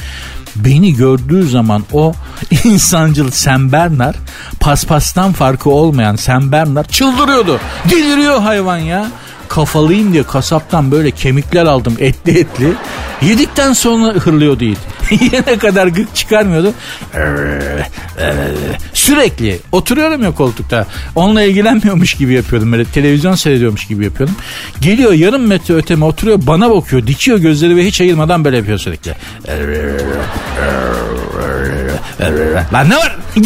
Beni 0.56 0.94
gördüğü 0.94 1.48
zaman 1.48 1.84
o 1.92 2.12
insancıl 2.64 3.30
Sam 3.30 3.72
Bernard 3.72 4.14
paspastan 4.60 5.32
farkı 5.32 5.70
olmayan 5.70 6.16
Sam 6.16 6.52
Bernard 6.52 6.88
çıldırıyordu. 6.88 7.60
Deliriyor 7.90 8.40
hayvan 8.40 8.78
ya 8.78 9.06
kafalıyım 9.48 10.12
diye 10.12 10.22
kasaptan 10.22 10.90
böyle 10.90 11.10
kemikler 11.10 11.66
aldım 11.66 11.96
etli 11.98 12.38
etli. 12.38 12.72
Yedikten 13.22 13.72
sonra 13.72 14.12
hırlıyordu 14.12 14.64
it. 14.64 14.78
Yine 15.20 15.58
kadar 15.58 15.86
gık 15.86 16.14
çıkarmıyordu. 16.14 16.72
Sürekli 18.92 19.58
oturuyorum 19.72 20.22
ya 20.22 20.34
koltukta. 20.34 20.86
Onunla 21.14 21.42
ilgilenmiyormuş 21.42 22.14
gibi 22.14 22.34
yapıyordum. 22.34 22.72
Böyle 22.72 22.84
televizyon 22.84 23.34
seyrediyormuş 23.34 23.86
gibi 23.86 24.04
yapıyordum. 24.04 24.36
Geliyor 24.80 25.12
yarım 25.12 25.46
metre 25.46 25.74
öteme 25.74 26.04
oturuyor 26.04 26.38
bana 26.46 26.70
bakıyor. 26.70 27.06
Dikiyor 27.06 27.38
gözleri 27.38 27.76
ve 27.76 27.86
hiç 27.86 28.00
ayırmadan 28.00 28.44
böyle 28.44 28.56
yapıyor 28.56 28.78
sürekli. 28.78 29.14
Lan 32.72 32.90
ne 32.90 32.96
var? 32.96 33.16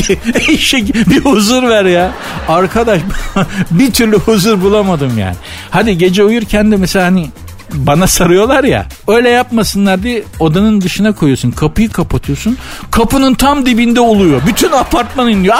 bir 1.11 1.25
huzur 1.25 1.63
ver 1.63 1.85
ya. 1.85 2.13
Arkadaş 2.49 3.01
bir 3.71 3.93
türlü 3.93 4.19
huzur 4.19 4.61
bulamadım 4.61 5.19
yani. 5.19 5.37
Hadi 5.71 5.99
gece 5.99 6.25
uyurken 6.25 6.73
de 6.73 6.77
mesela 6.77 7.05
hani 7.07 7.31
bana 7.75 8.07
sarıyorlar 8.07 8.65
ya. 8.65 8.87
Öyle 9.09 9.29
yapmasınlar 9.29 10.03
diye 10.03 10.23
odanın 10.39 10.81
dışına 10.81 11.13
koyuyorsun. 11.13 11.51
Kapıyı 11.51 11.91
kapatıyorsun. 11.91 12.57
Kapının 12.91 13.35
tam 13.35 13.67
dibinde 13.67 14.01
oluyor. 14.01 14.43
Bütün 14.47 14.73
apartman 14.73 15.29
iniyor. 15.29 15.57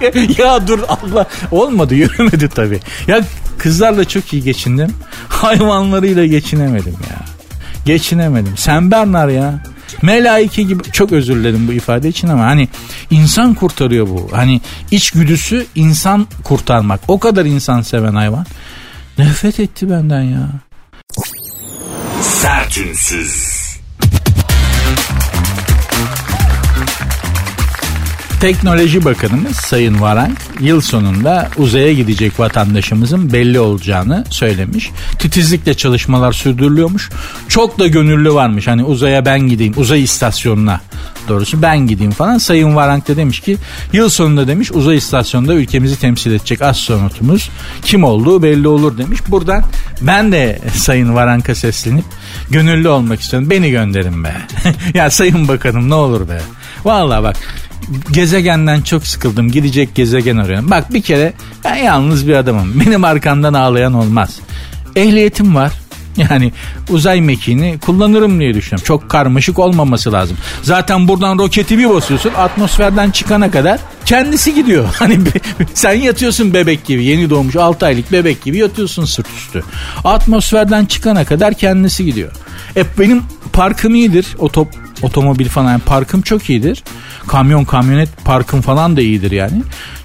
Ya 0.38 0.66
dur 0.68 0.78
Allah. 0.88 1.26
Olmadı 1.50 1.94
yürümedi 1.94 2.48
tabii. 2.48 2.80
Ya 3.06 3.20
kızlarla 3.58 4.04
çok 4.04 4.32
iyi 4.32 4.42
geçindim. 4.42 4.90
Hayvanlarıyla 5.28 6.26
geçinemedim 6.26 6.96
ya. 7.10 7.16
Geçinemedim. 7.86 8.52
Sen 8.56 8.90
Bernard 8.90 9.30
ya. 9.30 9.54
Melaike 10.02 10.62
gibi 10.62 10.82
çok 10.82 11.12
özür 11.12 11.36
dilerim 11.36 11.68
bu 11.68 11.72
ifade 11.72 12.08
için 12.08 12.28
ama 12.28 12.44
hani 12.44 12.68
insan 13.10 13.54
kurtarıyor 13.54 14.08
bu. 14.08 14.28
Hani 14.32 14.60
içgüdüsü 14.90 15.66
insan 15.74 16.26
kurtarmak. 16.44 17.00
O 17.08 17.18
kadar 17.18 17.44
insan 17.44 17.82
seven 17.82 18.14
hayvan. 18.14 18.46
Nefret 19.18 19.60
etti 19.60 19.90
benden 19.90 20.22
ya. 20.22 20.48
Sertünsüz. 22.22 23.63
Teknoloji 28.40 29.04
Bakanımız 29.04 29.56
Sayın 29.56 30.00
Varank 30.00 30.38
yıl 30.60 30.80
sonunda 30.80 31.48
uzaya 31.56 31.92
gidecek 31.92 32.40
vatandaşımızın 32.40 33.32
belli 33.32 33.60
olacağını 33.60 34.24
söylemiş. 34.30 34.90
Titizlikle 35.18 35.74
çalışmalar 35.74 36.32
sürdürülüyormuş. 36.32 37.10
Çok 37.48 37.78
da 37.78 37.86
gönüllü 37.86 38.34
varmış. 38.34 38.66
Hani 38.66 38.84
uzaya 38.84 39.24
ben 39.24 39.40
gideyim, 39.40 39.74
uzay 39.76 40.02
istasyonuna 40.02 40.80
doğrusu 41.28 41.62
ben 41.62 41.78
gideyim 41.78 42.12
falan. 42.12 42.38
Sayın 42.38 42.76
Varank 42.76 43.08
da 43.08 43.16
demiş 43.16 43.40
ki 43.40 43.56
yıl 43.92 44.08
sonunda 44.08 44.48
demiş 44.48 44.72
uzay 44.72 44.96
istasyonunda 44.96 45.54
ülkemizi 45.54 46.00
temsil 46.00 46.30
edecek 46.30 46.62
astronotumuz 46.62 47.50
kim 47.82 48.04
olduğu 48.04 48.42
belli 48.42 48.68
olur 48.68 48.98
demiş. 48.98 49.20
Buradan 49.28 49.62
ben 50.00 50.32
de 50.32 50.58
Sayın 50.74 51.14
Varank'a 51.14 51.54
seslenip 51.54 52.04
gönüllü 52.50 52.88
olmak 52.88 53.20
istiyorum. 53.20 53.50
Beni 53.50 53.70
gönderin 53.70 54.24
be. 54.24 54.34
ya 54.94 55.10
Sayın 55.10 55.48
Bakanım 55.48 55.90
ne 55.90 55.94
olur 55.94 56.28
be. 56.28 56.40
Vallahi 56.84 57.22
bak 57.22 57.36
gezegenden 58.12 58.82
çok 58.82 59.06
sıkıldım. 59.06 59.50
Gidecek 59.50 59.94
gezegen 59.94 60.36
arıyorum. 60.36 60.70
Bak 60.70 60.94
bir 60.94 61.02
kere 61.02 61.32
ben 61.64 61.76
yalnız 61.76 62.28
bir 62.28 62.34
adamım. 62.34 62.80
Benim 62.86 63.04
arkamdan 63.04 63.54
ağlayan 63.54 63.94
olmaz. 63.94 64.40
Ehliyetim 64.96 65.54
var. 65.54 65.72
Yani 66.16 66.52
uzay 66.90 67.20
mekiğini 67.20 67.78
kullanırım 67.78 68.40
diye 68.40 68.54
düşünüyorum. 68.54 68.84
Çok 68.84 69.10
karmaşık 69.10 69.58
olmaması 69.58 70.12
lazım. 70.12 70.36
Zaten 70.62 71.08
buradan 71.08 71.38
roketi 71.38 71.78
bir 71.78 71.90
basıyorsun 71.90 72.32
atmosferden 72.36 73.10
çıkana 73.10 73.50
kadar 73.50 73.80
kendisi 74.04 74.54
gidiyor. 74.54 74.88
Hani 74.98 75.18
sen 75.74 75.92
yatıyorsun 75.92 76.54
bebek 76.54 76.84
gibi 76.84 77.04
yeni 77.04 77.30
doğmuş 77.30 77.56
6 77.56 77.86
aylık 77.86 78.12
bebek 78.12 78.42
gibi 78.42 78.58
yatıyorsun 78.58 79.04
sırt 79.04 79.26
üstü. 79.36 79.64
Atmosferden 80.04 80.86
çıkana 80.86 81.24
kadar 81.24 81.54
kendisi 81.54 82.04
gidiyor. 82.04 82.32
E 82.76 82.84
benim 82.98 83.22
parkım 83.54 83.94
iyidir. 83.94 84.26
Otop, 84.38 84.68
otomobil 85.02 85.48
falan 85.48 85.70
yani 85.70 85.80
parkım 85.80 86.22
çok 86.22 86.50
iyidir. 86.50 86.84
Kamyon 87.26 87.64
kamyonet 87.64 88.08
parkım 88.24 88.60
falan 88.60 88.96
da 88.96 89.00
iyidir 89.00 89.30
yani. 89.30 89.62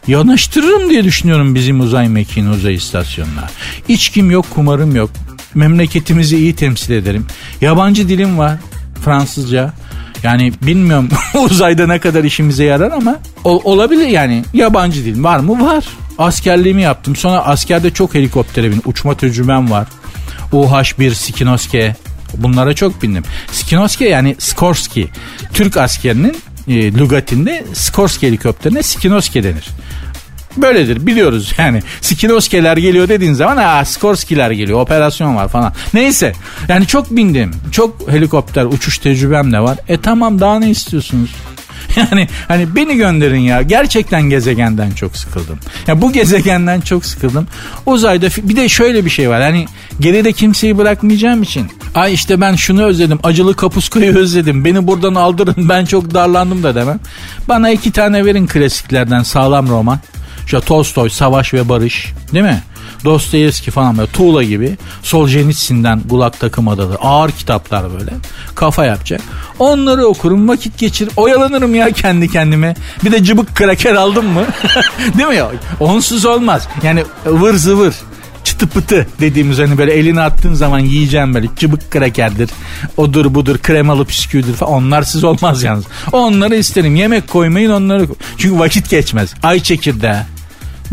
Yanaştırırım 0.08 0.90
diye 0.90 1.04
düşünüyorum 1.04 1.56
bizim 1.56 1.80
uzay 1.80 2.10
mekiğini 2.10 2.50
uzay 2.50 2.74
istasyonuna. 2.74 3.50
İçkim 3.88 4.32
yok 4.32 4.46
kumarım 4.50 4.96
yok. 4.96 5.10
Memleketimizi 5.56 6.38
iyi 6.38 6.56
temsil 6.56 6.94
ederim. 6.94 7.26
Yabancı 7.62 8.10
dilim 8.10 8.38
var. 8.38 8.58
Fransızca. 9.06 9.74
Yani 10.24 10.54
bilmiyorum 10.62 11.10
uzayda 11.40 11.88
ne 11.88 12.00
kadar 12.00 12.24
işimize 12.24 12.64
yarar 12.64 12.92
ama 12.92 13.20
o, 13.44 13.72
olabilir 13.72 14.08
yani. 14.08 14.44
Yabancı 14.54 15.06
dil 15.06 15.24
var 15.24 15.40
mı? 15.40 15.66
Var. 15.66 15.86
Askerliğimi 16.18 16.82
yaptım. 16.82 17.16
Sonra 17.16 17.46
askerde 17.46 17.92
çok 17.92 18.16
helikoptere 18.16 18.72
bin. 18.72 18.82
Uçma 18.86 19.18
tecrübem 19.18 19.72
var. 19.72 19.88
UH-1 20.52 21.14
Skinoske 21.14 21.96
Bunlara 22.38 22.74
çok 22.74 23.04
bindim. 23.04 23.24
Skinoske 23.52 24.10
yani 24.10 24.36
Skorsky. 24.40 25.08
Türk 25.54 25.78
askerinin 25.78 26.38
e, 26.68 26.74
lügatinde 26.94 27.66
Skorsky 27.74 28.32
helikopterine 28.32 28.84
Skinoske 28.84 29.44
denir. 29.44 29.68
Böyledir 30.58 31.06
biliyoruz 31.08 31.54
yani. 31.58 31.82
Skinoskeler 32.02 32.78
geliyor 32.78 33.10
dediğin 33.10 33.34
zaman 33.34 33.58
ha 33.58 33.86
Skorskiler 33.86 34.52
geliyor 34.52 34.80
operasyon 34.82 35.36
var 35.36 35.48
falan. 35.48 35.74
Neyse 35.94 36.34
yani 36.68 36.88
çok 36.88 37.12
bindim. 37.16 37.52
Çok 37.72 38.12
helikopter 38.12 38.66
uçuş 38.66 38.98
tecrübem 38.98 39.52
de 39.54 39.60
var. 39.60 39.78
E 39.88 39.98
tamam 40.02 40.40
daha 40.40 40.60
ne 40.60 40.70
istiyorsunuz? 40.70 41.30
Yani 41.96 42.28
hani 42.48 42.76
beni 42.76 42.96
gönderin 42.96 43.40
ya. 43.40 43.62
Gerçekten 43.62 44.22
gezegenden 44.22 44.92
çok 44.92 45.18
sıkıldım. 45.18 45.60
Ya 45.88 46.02
bu 46.02 46.12
gezegenden 46.12 46.82
çok 46.82 47.06
sıkıldım. 47.06 47.48
Uzayda 47.86 48.28
bir 48.44 48.56
de 48.56 48.70
şöyle 48.70 49.06
bir 49.06 49.10
şey 49.10 49.30
var. 49.30 49.42
Hani 49.42 49.66
geride 50.00 50.34
kimseyi 50.34 50.78
bırakmayacağım 50.78 51.44
için. 51.44 51.68
Ay 51.96 52.14
işte 52.14 52.42
ben 52.42 52.56
şunu 52.56 52.84
özledim. 52.84 53.20
Acılı 53.24 53.56
kapuskayı 53.56 54.16
özledim. 54.18 54.66
Beni 54.66 54.88
buradan 54.88 55.16
aldırın. 55.16 55.70
Ben 55.70 55.86
çok 55.86 56.14
darlandım 56.14 56.64
da 56.64 56.76
demem. 56.76 57.00
Bana 57.48 57.70
iki 57.70 57.92
tane 57.92 58.26
verin 58.26 58.48
klasiklerden 58.48 59.24
sağlam 59.24 59.68
roman. 59.68 60.00
İşte 60.46 60.60
Tolstoy, 60.60 61.10
Savaş 61.10 61.54
ve 61.54 61.70
Barış 61.70 62.14
değil 62.34 62.46
mi? 62.46 62.64
Dostoyevski 63.06 63.72
falan 63.72 63.98
böyle 63.98 64.12
Tuğla 64.12 64.44
gibi 64.44 64.78
Soljenitsin'den 65.04 66.02
Gulag 66.06 66.34
Takım 66.40 66.68
Adaları 66.68 66.98
ağır 66.98 67.32
kitaplar 67.32 67.94
böyle 68.00 68.12
kafa 68.56 68.86
yapacak. 68.86 69.22
Onları 69.60 70.06
okurum 70.06 70.48
vakit 70.50 70.78
geçir 70.78 71.10
oyalanırım 71.18 71.76
ya 71.76 71.92
kendi 71.92 72.32
kendime. 72.32 72.76
Bir 73.06 73.12
de 73.12 73.24
cıbık 73.24 73.56
kraker 73.56 73.96
aldım 73.96 74.26
mı? 74.26 74.44
Değil 75.18 75.30
mi 75.30 75.36
ya? 75.36 75.52
Onsuz 75.80 76.26
olmaz. 76.26 76.68
Yani 76.84 77.04
ıvır 77.28 77.54
zıvır 77.54 77.94
çıtı 78.44 78.68
pıtı 78.68 79.08
dediğimiz 79.20 79.60
hani 79.60 79.78
böyle 79.78 79.94
elini 79.94 80.22
attığın 80.22 80.54
zaman 80.54 80.80
yiyeceğim 80.80 81.34
böyle 81.34 81.48
cıbık 81.58 81.92
krakerdir. 81.92 82.50
Odur 82.98 83.34
budur 83.36 83.58
kremalı 83.58 84.08
bisküvidir 84.08 84.54
falan. 84.54 84.74
Onlar 84.74 85.04
siz 85.04 85.24
olmaz 85.24 85.64
yalnız. 85.64 85.86
Onları 86.12 86.56
isterim. 86.56 86.96
Yemek 86.96 87.28
koymayın 87.28 87.72
onları. 87.72 88.08
Çünkü 88.38 88.60
vakit 88.60 88.90
geçmez. 88.90 89.34
Ay 89.44 89.60
çekirdeği. 89.60 90.22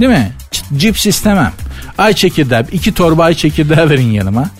Değil 0.01 0.12
mi? 0.12 0.33
Cips 0.77 1.07
istemem. 1.07 1.53
Ay 1.98 2.12
çekirdeği. 2.12 2.64
iki 2.72 2.94
torba 2.94 3.24
ay 3.24 3.35
çekirdeği 3.35 3.90
verin 3.90 4.11
yanıma. 4.12 4.50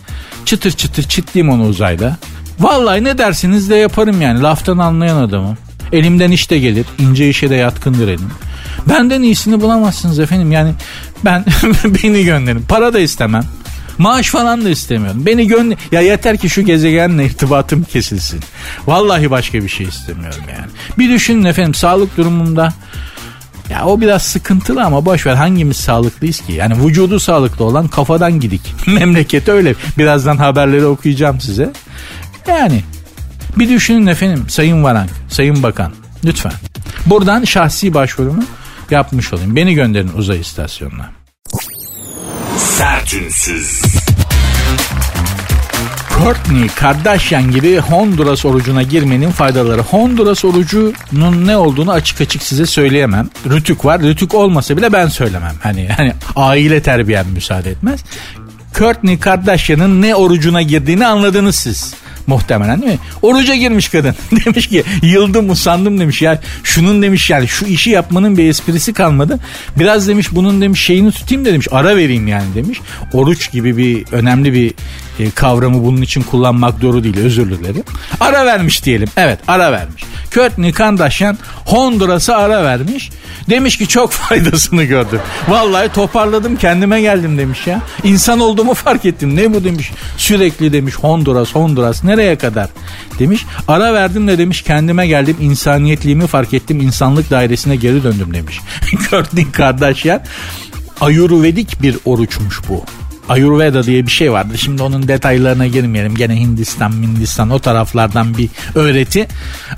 Çıtır 0.44 0.70
çıtır 0.70 1.03
çitleyeyim 1.03 1.55
onu 1.55 1.68
uzayda. 1.68 2.16
Vallahi 2.61 3.05
ne 3.05 3.18
dersiniz 3.18 3.70
de 3.70 3.77
yaparım 3.77 4.20
yani. 4.22 4.42
Laftan 4.42 4.79
anlayan 4.79 5.16
adamım. 5.16 5.59
Elimden 5.92 6.31
iş 6.31 6.51
de 6.51 6.59
gelir. 6.59 6.87
ince 6.99 7.29
işe 7.29 7.51
de 7.51 7.55
yatkındır 7.55 8.09
elim. 8.09 8.31
Benden 8.88 9.22
iyisini 9.22 9.61
bulamazsınız 9.61 10.18
efendim. 10.18 10.53
Yani 10.53 10.72
ben 11.25 11.44
beni 11.85 12.25
gönderin. 12.25 12.64
Para 12.68 12.92
da 12.92 12.99
istemem. 12.99 13.44
Maaş 13.99 14.29
falan 14.31 14.64
da 14.64 14.68
istemiyorum. 14.68 15.27
Beni 15.27 15.46
gönder... 15.46 15.79
Ya 15.92 16.01
yeter 16.01 16.37
ki 16.37 16.51
şu 16.51 16.62
gezegenle 16.62 17.25
irtibatım 17.25 17.85
kesilsin. 17.85 18.40
Vallahi 18.87 19.31
başka 19.31 19.62
bir 19.62 19.68
şey 19.68 19.87
istemiyorum 19.87 20.42
yani. 20.53 20.66
Bir 20.99 21.11
düşünün 21.14 21.44
efendim 21.44 21.75
sağlık 21.75 22.16
durumumda 22.16 22.72
ya 23.70 23.87
o 23.87 24.00
biraz 24.00 24.22
sıkıntılı 24.22 24.85
ama 24.85 25.05
boş 25.05 25.26
ver 25.26 25.35
hangimiz 25.35 25.76
sağlıklıyız 25.76 26.40
ki? 26.40 26.52
Yani 26.52 26.87
vücudu 26.87 27.20
sağlıklı 27.20 27.64
olan 27.64 27.88
kafadan 27.88 28.40
gidik. 28.40 28.74
Memleket 28.87 29.48
öyle. 29.48 29.74
Birazdan 29.98 30.37
haberleri 30.37 30.87
okuyacağım 30.87 31.40
size. 31.40 31.72
Yani 32.48 32.83
bir 33.57 33.68
düşünün 33.68 34.07
efendim 34.07 34.44
Sayın 34.48 34.85
Varank, 34.85 35.11
Sayın 35.29 35.62
Bakan 35.62 35.92
lütfen. 36.24 36.52
Buradan 37.07 37.44
şahsi 37.44 37.94
başvurumu 37.94 38.44
yapmış 38.90 39.33
olayım. 39.33 39.57
Beni 39.57 39.74
gönderin 39.74 40.12
uzay 40.16 40.40
istasyonuna. 40.40 41.11
Sertünsüz. 42.59 43.83
Courtney 46.18 46.68
Kardashian 46.68 47.50
gibi 47.50 47.79
Honduras 47.79 48.44
orucuna 48.44 48.83
girmenin 48.83 49.31
faydaları. 49.31 49.81
Honduras 49.81 50.44
orucunun 50.44 51.46
ne 51.46 51.57
olduğunu 51.57 51.92
açık 51.92 52.20
açık 52.20 52.42
size 52.42 52.66
söyleyemem. 52.66 53.29
Rütük 53.50 53.85
var. 53.85 54.02
Rütük 54.02 54.35
olmasa 54.35 54.76
bile 54.76 54.92
ben 54.92 55.09
söylemem. 55.09 55.55
Hani 55.62 55.88
hani 55.96 56.12
aile 56.37 56.83
terbiyem 56.83 57.26
müsaade 57.29 57.70
etmez. 57.70 58.05
Courtney 58.74 59.18
Kardashian'ın 59.18 60.02
ne 60.02 60.14
orucuna 60.14 60.62
girdiğini 60.62 61.07
anladınız 61.07 61.57
siz. 61.57 61.94
Muhtemelen 62.27 62.83
değil 62.83 62.93
mi? 62.93 62.99
Oruca 63.23 63.55
girmiş 63.55 63.89
kadın. 63.89 64.15
demiş 64.45 64.67
ki 64.67 64.85
yıldım 65.03 65.51
usandım 65.51 66.01
demiş. 66.01 66.23
Ya 66.23 66.41
şunun 66.62 67.03
demiş 67.03 67.31
yani 67.31 67.49
şu 67.49 67.67
işi 67.67 67.91
yapmanın 67.91 68.37
bir 68.37 68.49
esprisi 68.49 68.93
kalmadı. 68.93 69.39
Biraz 69.77 70.09
demiş 70.09 70.29
bunun 70.33 70.61
demiş 70.61 70.81
şeyini 70.81 71.12
tutayım 71.12 71.45
da 71.45 71.53
demiş 71.53 71.69
ara 71.71 71.97
vereyim 71.97 72.29
yani 72.29 72.55
demiş. 72.55 72.81
Oruç 73.12 73.53
gibi 73.53 73.77
bir 73.77 74.05
önemli 74.12 74.53
bir 74.53 74.75
e, 75.19 75.31
kavramı 75.31 75.85
bunun 75.85 76.03
için 76.03 76.23
kullanmak 76.23 76.83
doğru 76.83 77.05
değil 77.05 77.19
özür 77.19 77.51
dilerim. 77.51 77.83
Ara 78.21 78.47
vermiş 78.47 78.85
diyelim. 78.85 79.09
Evet 79.17 79.39
ara 79.49 79.73
vermiş. 79.73 80.05
Courtney 80.31 80.73
Kardashian 80.73 81.39
Honduras'a 81.65 82.37
ara 82.37 82.65
vermiş. 82.65 83.11
Demiş 83.51 83.79
ki 83.79 83.89
çok 83.89 84.12
faydasını 84.12 84.85
gördüm. 84.85 85.21
Vallahi 85.49 85.89
toparladım 85.89 86.57
kendime 86.57 87.01
geldim 87.01 87.39
demiş 87.39 87.67
ya. 87.67 87.83
İnsan 88.05 88.41
olduğumu 88.41 88.75
fark 88.75 89.05
ettim. 89.05 89.37
Ne 89.37 89.55
bu 89.55 89.65
demiş. 89.65 89.93
Sürekli 90.17 90.73
demiş 90.73 90.95
Honduras 90.95 91.55
Honduras 91.55 92.05
nereye 92.16 92.38
kadar 92.38 92.68
demiş. 93.18 93.44
Ara 93.68 93.94
verdim 93.94 94.29
de 94.29 94.38
demiş 94.38 94.62
kendime 94.62 95.07
geldim 95.07 95.37
insaniyetliğimi 95.40 96.26
fark 96.26 96.55
ettim. 96.55 96.81
insanlık 96.81 97.31
dairesine 97.31 97.76
geri 97.76 98.02
döndüm 98.05 98.35
demiş. 98.35 98.61
Courtney 99.11 99.50
Kardashian 99.52 100.22
Ayurvedik 101.00 101.83
bir 101.83 101.96
oruçmuş 102.05 102.61
bu. 102.68 102.85
Ayurveda 103.29 103.83
diye 103.83 104.07
bir 104.07 104.11
şey 104.11 104.33
vardı. 104.33 104.59
Şimdi 104.59 104.83
onun 104.83 105.09
detaylarına 105.09 105.66
girmeyelim. 105.66 106.14
Gene 106.14 106.40
Hindistan, 106.40 106.92
Hindistan 106.92 107.50
o 107.50 107.59
taraflardan 107.59 108.38
bir 108.38 108.48
öğreti. 108.74 109.29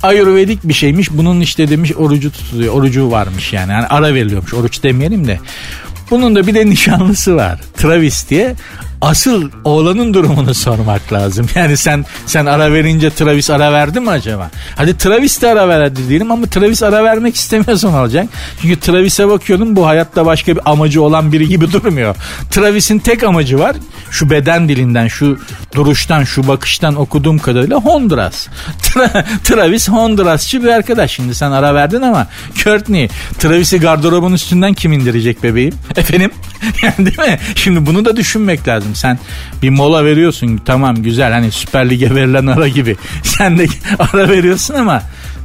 Ayurvedik 0.03 0.59
bir 0.63 0.73
şeymiş. 0.73 1.11
Bunun 1.11 1.41
işte 1.41 1.69
demiş 1.69 1.91
orucu 1.95 2.31
tutuluyor. 2.31 2.73
Orucu 2.73 3.11
varmış 3.11 3.53
yani. 3.53 3.71
yani 3.71 3.85
ara 3.85 4.13
veriliyormuş. 4.13 4.53
Oruç 4.53 4.83
demeyelim 4.83 5.27
de. 5.27 5.39
Bunun 6.11 6.35
da 6.35 6.47
bir 6.47 6.55
de 6.55 6.65
nişanlısı 6.65 7.35
var. 7.35 7.59
Travis 7.77 8.29
diye 8.29 8.55
asıl 9.01 9.49
oğlanın 9.63 10.13
durumunu 10.13 10.53
sormak 10.53 11.13
lazım. 11.13 11.45
Yani 11.55 11.77
sen 11.77 12.05
sen 12.25 12.45
ara 12.45 12.73
verince 12.73 13.09
Travis 13.09 13.49
ara 13.49 13.71
verdi 13.73 13.99
mi 13.99 14.09
acaba? 14.09 14.51
Hadi 14.75 14.97
Travis 14.97 15.41
de 15.41 15.47
ara 15.47 15.67
verdi 15.67 15.99
diyelim 16.09 16.31
ama 16.31 16.45
Travis 16.45 16.83
ara 16.83 17.03
vermek 17.03 17.35
istemiyorsan 17.35 17.93
olacak. 17.93 18.27
Çünkü 18.61 18.79
Travis'e 18.79 19.27
bakıyorum 19.27 19.75
bu 19.75 19.87
hayatta 19.87 20.25
başka 20.25 20.55
bir 20.55 20.71
amacı 20.71 21.01
olan 21.03 21.31
biri 21.31 21.47
gibi 21.47 21.71
durmuyor. 21.71 22.15
Travis'in 22.51 22.99
tek 22.99 23.23
amacı 23.23 23.59
var. 23.59 23.75
Şu 24.11 24.29
beden 24.29 24.69
dilinden, 24.69 25.07
şu 25.07 25.39
duruştan, 25.75 26.23
şu 26.23 26.47
bakıştan 26.47 26.95
okuduğum 26.95 27.39
kadarıyla 27.39 27.77
Honduras. 27.77 28.47
Tra 28.81 29.25
Travis 29.43 29.89
Hondurasçı 29.89 30.63
bir 30.63 30.67
arkadaş. 30.67 31.11
Şimdi 31.11 31.35
sen 31.35 31.51
ara 31.51 31.73
verdin 31.75 32.01
ama 32.01 32.27
Courtney 32.55 33.09
Travis'i 33.39 33.79
gardırobun 33.79 34.33
üstünden 34.33 34.73
kim 34.73 34.93
indirecek 34.93 35.43
bebeğim? 35.43 35.73
Efendim? 35.95 36.31
Yani 36.83 36.97
değil 36.97 37.29
mi? 37.29 37.39
Şimdi 37.55 37.85
bunu 37.85 38.05
da 38.05 38.15
düşünmek 38.15 38.67
lazım. 38.67 38.95
Sen 38.95 39.19
bir 39.61 39.69
mola 39.69 40.05
veriyorsun 40.05 40.61
tamam 40.65 40.95
güzel 41.03 41.31
hani 41.31 41.51
Süper 41.51 41.89
Lig'e 41.89 42.15
verilen 42.15 42.47
ara 42.47 42.67
gibi. 42.67 42.95
Sen 43.23 43.57
de 43.59 43.67
ara 43.99 44.29
veriyorsun 44.29 44.73
ama 44.73 45.01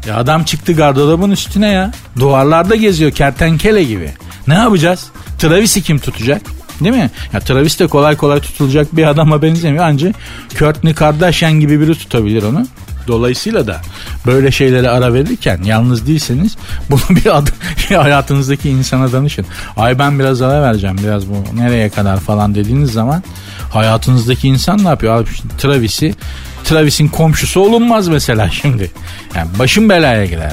ya 0.09 0.17
adam 0.17 0.45
çıktı 0.45 0.73
gardırobun 0.73 1.31
üstüne 1.31 1.69
ya. 1.71 1.91
Duvarlarda 2.21 2.75
geziyor 2.75 3.11
kertenkele 3.11 3.85
gibi. 3.85 4.11
Ne 4.49 4.55
yapacağız? 4.55 5.07
Travis'i 5.39 5.83
kim 5.83 5.99
tutacak? 5.99 6.43
Değil 6.81 6.95
mi? 6.95 7.11
Ya 7.33 7.41
Travis 7.41 7.81
de 7.81 7.87
kolay 7.87 8.17
kolay 8.17 8.41
tutulacak 8.41 8.97
bir 8.97 9.07
adama 9.07 9.43
benzemiyor. 9.43 9.85
Ancak 9.85 10.15
Courtney 10.59 10.95
Kardashian 10.95 11.53
gibi 11.53 11.81
biri 11.81 11.95
tutabilir 11.95 12.43
onu. 12.43 12.67
Dolayısıyla 13.09 13.67
da 13.67 13.81
böyle 14.27 14.51
şeylere 14.51 14.89
ara 14.89 15.15
verirken 15.15 15.63
yalnız 15.65 16.07
değilseniz 16.07 16.57
bunu 16.91 17.01
bir 17.11 17.37
ad, 17.37 17.47
hayatınızdaki 17.89 18.71
insana 18.71 19.13
danışın. 19.13 19.47
Ay 19.77 19.99
ben 19.99 20.19
biraz 20.19 20.43
ara 20.43 20.63
vereceğim 20.63 20.97
biraz 21.05 21.29
bu 21.29 21.35
nereye 21.57 21.89
kadar 21.89 22.21
falan 22.21 22.55
dediğiniz 22.55 22.93
zaman 22.93 23.23
hayatınızdaki 23.71 24.49
insan 24.49 24.85
ne 24.85 24.89
yapıyor? 24.89 25.15
Abi 25.21 25.29
Travis'i 25.59 26.15
Travis'in 26.65 27.09
komşusu 27.09 27.61
olunmaz 27.61 28.09
mesela 28.09 28.51
şimdi. 28.63 28.91
Yani 29.35 29.49
başım 29.59 29.89
belaya 29.89 30.27
girer. 30.27 30.53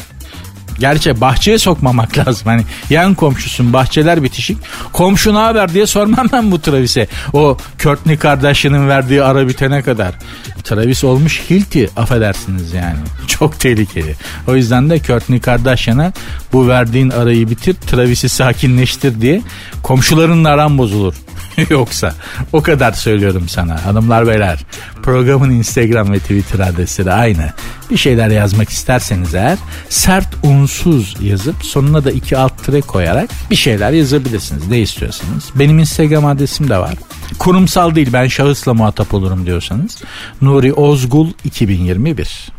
Gerçi 0.81 1.21
bahçeye 1.21 1.57
sokmamak 1.57 2.17
lazım. 2.27 2.43
Hani 2.45 2.61
yan 2.89 3.13
komşusun 3.13 3.73
bahçeler 3.73 4.23
bitişik. 4.23 4.57
Komşu 4.93 5.33
ne 5.33 5.37
haber 5.37 5.73
diye 5.73 5.87
sormam 5.87 6.27
ben 6.33 6.51
bu 6.51 6.61
Travis'e. 6.61 7.07
O 7.33 7.57
Courtney 7.79 8.17
Kardashian'ın 8.17 8.87
verdiği 8.87 9.23
ara 9.23 9.47
bitene 9.47 9.81
kadar. 9.81 10.15
Travis 10.63 11.03
olmuş 11.03 11.41
Hilti 11.49 11.89
affedersiniz 11.97 12.73
yani. 12.73 12.97
Çok 13.27 13.59
tehlikeli. 13.59 14.15
O 14.47 14.55
yüzden 14.55 14.89
de 14.89 14.99
Courtney 14.99 15.39
Kardashian'a 15.39 16.13
bu 16.53 16.67
verdiğin 16.67 17.09
arayı 17.09 17.49
bitir 17.49 17.73
Travis'i 17.73 18.29
sakinleştir 18.29 19.21
diye 19.21 19.41
komşularınla 19.83 20.49
aran 20.49 20.77
bozulur. 20.77 21.13
Yoksa 21.69 22.13
o 22.53 22.61
kadar 22.61 22.91
söylüyorum 22.91 23.49
sana 23.49 23.85
hanımlar 23.85 24.27
beyler. 24.27 24.59
Programın 25.03 25.49
Instagram 25.49 26.11
ve 26.11 26.19
Twitter 26.19 26.59
adresleri 26.59 27.11
aynı. 27.11 27.53
Bir 27.89 27.97
şeyler 27.97 28.29
yazmak 28.29 28.69
isterseniz 28.69 29.35
eğer 29.35 29.57
sert 29.89 30.27
unsuz 30.43 31.15
yazıp 31.21 31.65
sonuna 31.65 32.03
da 32.03 32.11
iki 32.11 32.37
alt 32.37 32.65
tire 32.65 32.81
koyarak 32.81 33.29
bir 33.51 33.55
şeyler 33.55 33.91
yazabilirsiniz. 33.91 34.67
Ne 34.67 34.79
istiyorsanız. 34.79 35.49
Benim 35.55 35.79
Instagram 35.79 36.25
adresim 36.25 36.69
de 36.69 36.77
var. 36.77 36.93
Kurumsal 37.39 37.95
değil 37.95 38.13
ben 38.13 38.27
şahısla 38.27 38.73
muhatap 38.73 39.13
olurum 39.13 39.45
diyorsanız. 39.45 39.97
Nuri 40.41 40.73
Ozgul 40.73 41.29
2021 41.43 42.51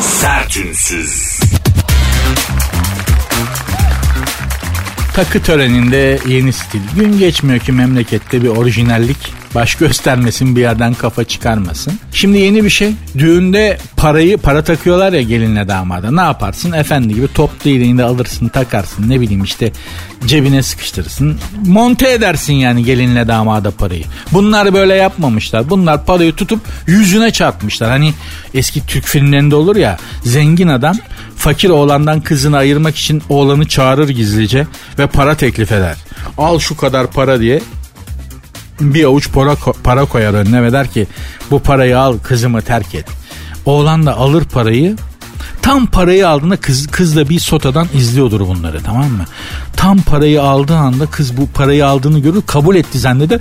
Sertünsüz 0.00 1.40
Takı 5.14 5.42
töreninde 5.42 6.18
yeni 6.28 6.52
stil. 6.52 6.80
Gün 6.96 7.18
geçmiyor 7.18 7.58
ki 7.58 7.72
memlekette 7.72 8.42
bir 8.42 8.48
orijinallik 8.48 9.43
baş 9.54 9.74
göstermesin 9.74 10.56
bir 10.56 10.60
yerden 10.60 10.94
kafa 10.94 11.24
çıkarmasın. 11.24 11.98
Şimdi 12.12 12.38
yeni 12.38 12.64
bir 12.64 12.70
şey. 12.70 12.92
Düğünde 13.18 13.78
parayı 13.96 14.38
para 14.38 14.64
takıyorlar 14.64 15.12
ya 15.12 15.22
gelinle 15.22 15.68
damada. 15.68 16.10
Ne 16.10 16.20
yaparsın? 16.20 16.72
Efendi 16.72 17.14
gibi 17.14 17.28
top 17.34 17.64
değneğinde 17.64 18.04
alırsın 18.04 18.48
takarsın 18.48 19.10
ne 19.10 19.20
bileyim 19.20 19.44
işte 19.44 19.72
cebine 20.26 20.62
sıkıştırırsın. 20.62 21.38
Monte 21.66 22.12
edersin 22.12 22.54
yani 22.54 22.84
gelinle 22.84 23.28
damada 23.28 23.70
parayı. 23.70 24.04
Bunlar 24.32 24.74
böyle 24.74 24.94
yapmamışlar. 24.94 25.70
Bunlar 25.70 26.06
parayı 26.06 26.32
tutup 26.32 26.60
yüzüne 26.86 27.30
çarpmışlar. 27.30 27.90
Hani 27.90 28.14
eski 28.54 28.86
Türk 28.86 29.04
filmlerinde 29.04 29.54
olur 29.54 29.76
ya 29.76 29.98
zengin 30.22 30.68
adam 30.68 30.96
fakir 31.36 31.68
oğlandan 31.70 32.20
kızını 32.20 32.56
ayırmak 32.56 32.96
için 32.96 33.22
oğlanı 33.28 33.68
çağırır 33.68 34.08
gizlice 34.08 34.66
ve 34.98 35.06
para 35.06 35.34
teklif 35.34 35.72
eder. 35.72 35.96
Al 36.38 36.58
şu 36.58 36.76
kadar 36.76 37.06
para 37.06 37.40
diye 37.40 37.60
bir 38.80 39.04
avuç 39.04 39.32
para, 39.32 39.54
para 39.84 40.04
koyar 40.04 40.34
önüne 40.34 40.62
ve 40.62 40.72
der 40.72 40.90
ki 40.90 41.06
bu 41.50 41.60
parayı 41.60 41.98
al 41.98 42.18
kızımı 42.18 42.62
terk 42.62 42.94
et. 42.94 43.06
Oğlan 43.66 44.06
da 44.06 44.16
alır 44.16 44.44
parayı 44.44 44.96
Tam 45.64 45.86
parayı 45.86 46.28
aldığında 46.28 46.56
kız, 46.56 46.86
kız 46.86 47.16
da 47.16 47.28
bir 47.28 47.38
sotadan 47.38 47.88
izliyordur 47.94 48.40
bunları 48.40 48.82
tamam 48.82 49.10
mı? 49.10 49.24
Tam 49.76 49.98
parayı 49.98 50.42
aldığı 50.42 50.76
anda 50.76 51.06
kız 51.06 51.36
bu 51.36 51.46
parayı 51.46 51.86
aldığını 51.86 52.18
görür 52.18 52.42
kabul 52.46 52.76
etti 52.76 52.98
zanneder 52.98 53.40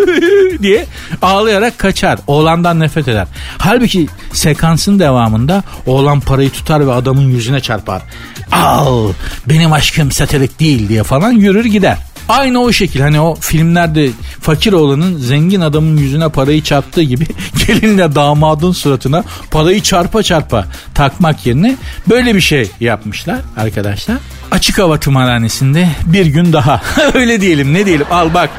diye 0.62 0.86
ağlayarak 1.22 1.78
kaçar. 1.78 2.18
Oğlandan 2.26 2.80
nefret 2.80 3.08
eder. 3.08 3.26
Halbuki 3.58 4.08
sekansın 4.32 4.98
devamında 4.98 5.62
oğlan 5.86 6.20
parayı 6.20 6.50
tutar 6.50 6.86
ve 6.86 6.92
adamın 6.92 7.28
yüzüne 7.28 7.60
çarpar. 7.60 8.02
Al 8.52 9.08
benim 9.48 9.72
aşkım 9.72 10.10
satelit 10.10 10.60
değil 10.60 10.88
diye 10.88 11.02
falan 11.02 11.32
yürür 11.32 11.64
gider. 11.64 11.98
Aynı 12.28 12.62
o 12.62 12.72
şekil 12.72 13.00
hani 13.00 13.20
o 13.20 13.34
filmlerde 13.34 14.10
fakir 14.40 14.72
olanın 14.72 15.18
zengin 15.18 15.60
adamın 15.60 15.96
yüzüne 15.96 16.28
parayı 16.28 16.62
çarptığı 16.62 17.02
gibi 17.02 17.26
gelinle 17.66 18.14
damadın 18.14 18.72
suratına 18.72 19.24
parayı 19.50 19.82
çarpa 19.82 20.22
çarpa 20.22 20.66
takmak 20.94 21.46
yerine 21.46 21.76
böyle 22.08 22.34
bir 22.34 22.40
şey 22.40 22.70
yapmışlar 22.80 23.38
arkadaşlar. 23.56 24.16
Açık 24.50 24.78
hava 24.78 25.00
tımarhanesinde 25.00 25.88
bir 26.06 26.26
gün 26.26 26.52
daha 26.52 26.82
öyle 27.14 27.40
diyelim 27.40 27.74
ne 27.74 27.86
diyelim 27.86 28.06
al 28.10 28.34
bak 28.34 28.50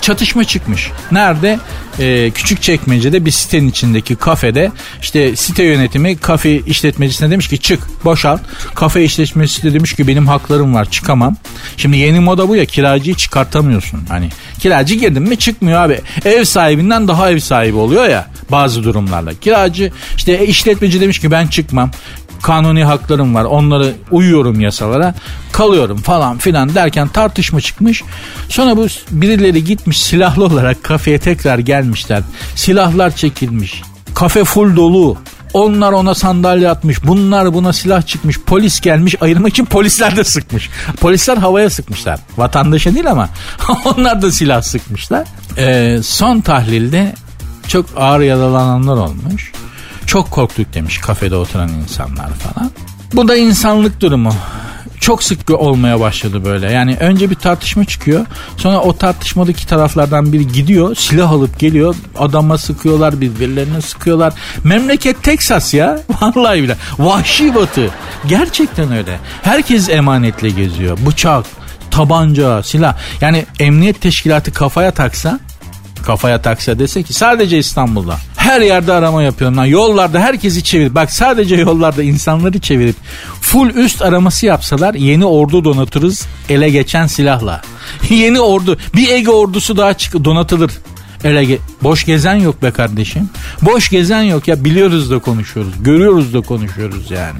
çatışma 0.00 0.44
çıkmış. 0.44 0.90
Nerede? 1.12 1.58
Ee, 1.98 2.30
küçük 2.30 2.62
çekmecede 2.62 3.24
bir 3.24 3.30
sitenin 3.30 3.68
içindeki 3.68 4.16
kafede 4.16 4.72
işte 5.02 5.36
site 5.36 5.64
yönetimi 5.64 6.16
kafe 6.16 6.58
işletmecisine 6.58 7.30
demiş 7.30 7.48
ki 7.48 7.58
çık 7.58 8.04
boşalt. 8.04 8.40
Kafe 8.74 9.04
işletmecisi 9.04 9.62
de 9.62 9.74
demiş 9.74 9.92
ki 9.92 10.08
benim 10.08 10.26
haklarım 10.26 10.74
var 10.74 10.90
çıkamam. 10.90 11.36
Şimdi 11.76 11.96
yeni 11.96 12.20
moda 12.20 12.48
bu 12.48 12.56
ya 12.56 12.64
kiracıyı 12.64 13.16
çıkartamıyorsun. 13.16 14.00
Hani 14.08 14.28
kiracı 14.58 14.94
girdim 14.94 15.22
mi 15.22 15.38
çıkmıyor 15.38 15.80
abi. 15.80 16.00
Ev 16.24 16.44
sahibinden 16.44 17.08
daha 17.08 17.30
ev 17.30 17.38
sahibi 17.38 17.76
oluyor 17.76 18.08
ya 18.08 18.26
bazı 18.50 18.84
durumlarla. 18.84 19.34
Kiracı 19.34 19.92
işte 20.16 20.46
işletmeci 20.46 21.00
demiş 21.00 21.18
ki 21.18 21.30
ben 21.30 21.46
çıkmam 21.46 21.90
kanuni 22.46 22.84
haklarım 22.84 23.34
var 23.34 23.44
onları 23.44 23.94
uyuyorum 24.10 24.60
yasalara 24.60 25.14
kalıyorum 25.52 25.98
falan 25.98 26.38
filan 26.38 26.74
derken 26.74 27.08
tartışma 27.08 27.60
çıkmış. 27.60 28.02
Sonra 28.48 28.76
bu 28.76 28.86
birileri 29.10 29.64
gitmiş 29.64 30.02
silahlı 30.02 30.44
olarak 30.44 30.82
kafeye 30.82 31.18
tekrar 31.18 31.58
gelmişler. 31.58 32.22
Silahlar 32.54 33.16
çekilmiş. 33.16 33.82
Kafe 34.14 34.44
full 34.44 34.76
dolu. 34.76 35.16
Onlar 35.52 35.92
ona 35.92 36.14
sandalye 36.14 36.68
atmış. 36.68 37.04
Bunlar 37.04 37.54
buna 37.54 37.72
silah 37.72 38.06
çıkmış. 38.06 38.40
Polis 38.40 38.80
gelmiş 38.80 39.14
ayırmak 39.20 39.50
için 39.50 39.64
polisler 39.64 40.16
de 40.16 40.24
sıkmış. 40.24 40.70
Polisler 41.00 41.36
havaya 41.36 41.70
sıkmışlar. 41.70 42.20
Vatandaşa 42.36 42.94
değil 42.94 43.10
ama 43.10 43.28
onlar 43.84 44.22
da 44.22 44.32
silah 44.32 44.62
sıkmışlar. 44.62 45.26
Ee, 45.58 45.98
son 46.02 46.40
tahlilde 46.40 47.14
çok 47.68 47.86
ağır 47.96 48.20
yaralananlar 48.20 48.96
olmuş. 48.96 49.52
Çok 50.06 50.30
korktuk 50.30 50.74
demiş 50.74 50.98
kafede 50.98 51.36
oturan 51.36 51.68
insanlar 51.68 52.34
falan. 52.34 52.70
Bu 53.12 53.28
da 53.28 53.36
insanlık 53.36 54.00
durumu 54.00 54.32
çok 55.06 55.22
sık 55.22 55.50
olmaya 55.50 56.00
başladı 56.00 56.44
böyle. 56.44 56.72
Yani 56.72 56.96
önce 57.00 57.30
bir 57.30 57.34
tartışma 57.34 57.84
çıkıyor. 57.84 58.26
Sonra 58.56 58.80
o 58.80 58.96
tartışmadaki 58.96 59.66
taraflardan 59.66 60.32
biri 60.32 60.48
gidiyor. 60.48 60.94
Silah 60.94 61.30
alıp 61.30 61.58
geliyor. 61.58 61.94
Adama 62.18 62.58
sıkıyorlar 62.58 63.20
birbirlerine 63.20 63.80
sıkıyorlar. 63.80 64.34
Memleket 64.64 65.22
Teksas 65.22 65.74
ya. 65.74 66.00
Vallahi 66.20 66.62
bile. 66.62 66.76
Vahşi 66.98 67.54
batı. 67.54 67.90
Gerçekten 68.26 68.92
öyle. 68.92 69.18
Herkes 69.42 69.88
emanetle 69.88 70.50
geziyor. 70.50 70.98
Bıçak, 71.06 71.46
tabanca, 71.90 72.62
silah. 72.62 72.96
Yani 73.20 73.46
emniyet 73.58 74.00
teşkilatı 74.00 74.52
kafaya 74.52 74.90
taksa 74.90 75.40
kafaya 76.06 76.42
taksa 76.42 76.78
dese 76.78 77.02
ki 77.02 77.12
sadece 77.12 77.58
İstanbul'da 77.58 78.16
her 78.46 78.60
yerde 78.60 78.92
arama 78.92 79.22
yapıyorum 79.22 79.56
lan. 79.56 79.64
Yollarda 79.64 80.20
herkesi 80.20 80.62
çevir. 80.62 80.94
Bak 80.94 81.12
sadece 81.12 81.56
yollarda 81.56 82.02
insanları 82.02 82.58
çevirip 82.58 82.96
full 83.40 83.70
üst 83.70 84.02
araması 84.02 84.46
yapsalar 84.46 84.94
yeni 84.94 85.24
ordu 85.24 85.64
donatırız 85.64 86.26
ele 86.48 86.70
geçen 86.70 87.06
silahla. 87.06 87.62
yeni 88.10 88.40
ordu. 88.40 88.78
Bir 88.94 89.08
Ege 89.08 89.30
ordusu 89.30 89.76
daha 89.76 89.94
çık 89.94 90.24
donatılır. 90.24 90.72
Ele 91.24 91.44
ge- 91.44 91.58
boş 91.82 92.04
gezen 92.04 92.34
yok 92.34 92.62
be 92.62 92.70
kardeşim. 92.70 93.30
Boş 93.62 93.88
gezen 93.88 94.22
yok 94.22 94.48
ya 94.48 94.64
biliyoruz 94.64 95.10
da 95.10 95.18
konuşuyoruz. 95.18 95.72
Görüyoruz 95.80 96.34
da 96.34 96.40
konuşuyoruz 96.40 97.10
yani. 97.10 97.38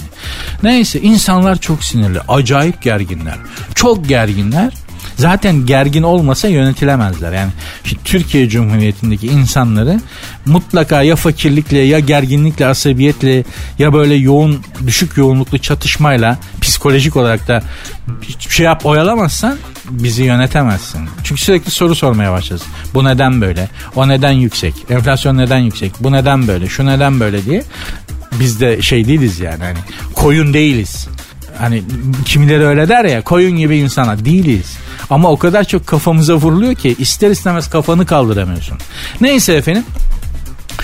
Neyse 0.63 1.01
insanlar 1.01 1.57
çok 1.57 1.85
sinirli. 1.85 2.21
Acayip 2.29 2.83
gerginler. 2.83 3.37
Çok 3.75 4.09
gerginler 4.09 4.73
zaten 5.17 5.67
gergin 5.67 6.03
olmasa 6.03 6.49
yönetilemezler. 6.49 7.33
Yani 7.33 7.51
şimdi 7.85 8.03
Türkiye 8.05 8.49
Cumhuriyeti'ndeki 8.49 9.27
insanları 9.27 10.01
mutlaka 10.47 11.03
ya 11.03 11.17
fakirlikle 11.17 11.79
ya 11.79 11.99
gerginlikle 11.99 12.67
asabiyetle 12.67 13.45
ya 13.79 13.93
böyle 13.93 14.15
yoğun 14.15 14.63
düşük 14.87 15.17
yoğunluklu 15.17 15.59
çatışmayla 15.59 16.39
psikolojik 16.61 17.17
olarak 17.17 17.49
da 17.49 17.63
şey 18.49 18.67
yap 18.67 18.87
oyalamazsan 18.87 19.57
bizi 19.91 20.23
yönetemezsin. 20.23 21.01
Çünkü 21.25 21.41
sürekli 21.43 21.71
soru 21.71 21.95
sormaya 21.95 22.33
başlarız. 22.33 22.63
Bu 22.95 23.05
neden 23.05 23.41
böyle? 23.41 23.69
O 23.97 24.09
neden 24.09 24.33
yüksek? 24.33 24.75
Enflasyon 24.91 25.39
neden 25.39 25.59
yüksek? 25.59 25.93
Bu 26.01 26.13
neden 26.13 26.49
böyle? 26.49 26.69
Şu 26.69 26.87
neden 26.87 27.21
böyle 27.21 27.45
diye. 27.45 27.63
Biz 28.41 28.61
de 28.61 28.83
şey 28.83 29.09
değiliz 29.09 29.41
yani 29.41 29.65
hani 29.65 29.79
koyun 30.15 30.55
değiliz. 30.55 31.09
Hani 31.59 31.83
kimileri 32.25 32.67
öyle 32.67 32.89
der 32.89 33.05
ya 33.05 33.23
koyun 33.23 33.57
gibi 33.57 33.79
insana 33.79 34.25
değiliz. 34.25 34.77
Ama 35.11 35.31
o 35.31 35.39
kadar 35.39 35.65
çok 35.65 35.87
kafamıza 35.87 36.35
vuruluyor 36.35 36.75
ki 36.75 36.97
ister 36.99 37.31
istemez 37.31 37.71
kafanı 37.71 38.07
kaldıramıyorsun. 38.07 38.79
Neyse 39.21 39.53
efendim. 39.55 39.85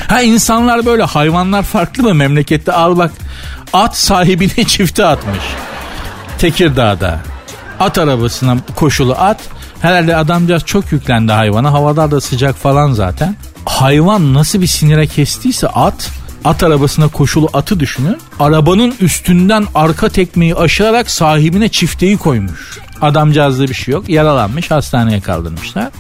Ha 0.09 0.23
insanlar 0.23 0.87
böyle 0.87 1.03
hayvanlar 1.03 1.63
farklı 1.63 2.03
mı 2.03 2.15
memlekette 2.15 2.73
al 2.73 2.99
bak 2.99 3.11
at 3.73 3.97
sahibini 3.97 4.67
çifte 4.67 5.07
atmış. 5.07 5.45
Tekirdağ'da 6.39 7.21
at 7.81 7.99
arabasına 7.99 8.57
koşulu 8.77 9.15
at 9.15 9.41
herhalde 9.81 10.17
adamcağız 10.17 10.65
çok 10.65 10.93
yüklendi 10.93 11.33
hayvana 11.33 11.73
havalar 11.73 12.11
da 12.11 12.21
sıcak 12.21 12.57
falan 12.57 12.93
zaten. 12.93 13.37
Hayvan 13.65 14.35
nasıl 14.35 14.61
bir 14.61 14.67
sinire 14.67 15.07
kestiyse 15.07 15.69
at 15.69 16.11
at 16.45 16.63
arabasına 16.63 17.09
koşulu 17.09 17.49
atı 17.53 17.81
düşünün. 17.81 18.19
Arabanın 18.41 18.95
üstünden 19.01 19.67
arka 19.75 20.09
tekmeyi 20.09 20.55
aşarak 20.55 21.11
sahibine 21.11 21.69
çifteyi 21.69 22.17
koymuş. 22.17 22.79
Adamcağızda 23.01 23.69
bir 23.69 23.75
şey 23.75 23.93
yok. 23.93 24.09
Yaralanmış 24.09 24.71
hastaneye 24.71 25.21
kaldırmışlar. 25.21 25.91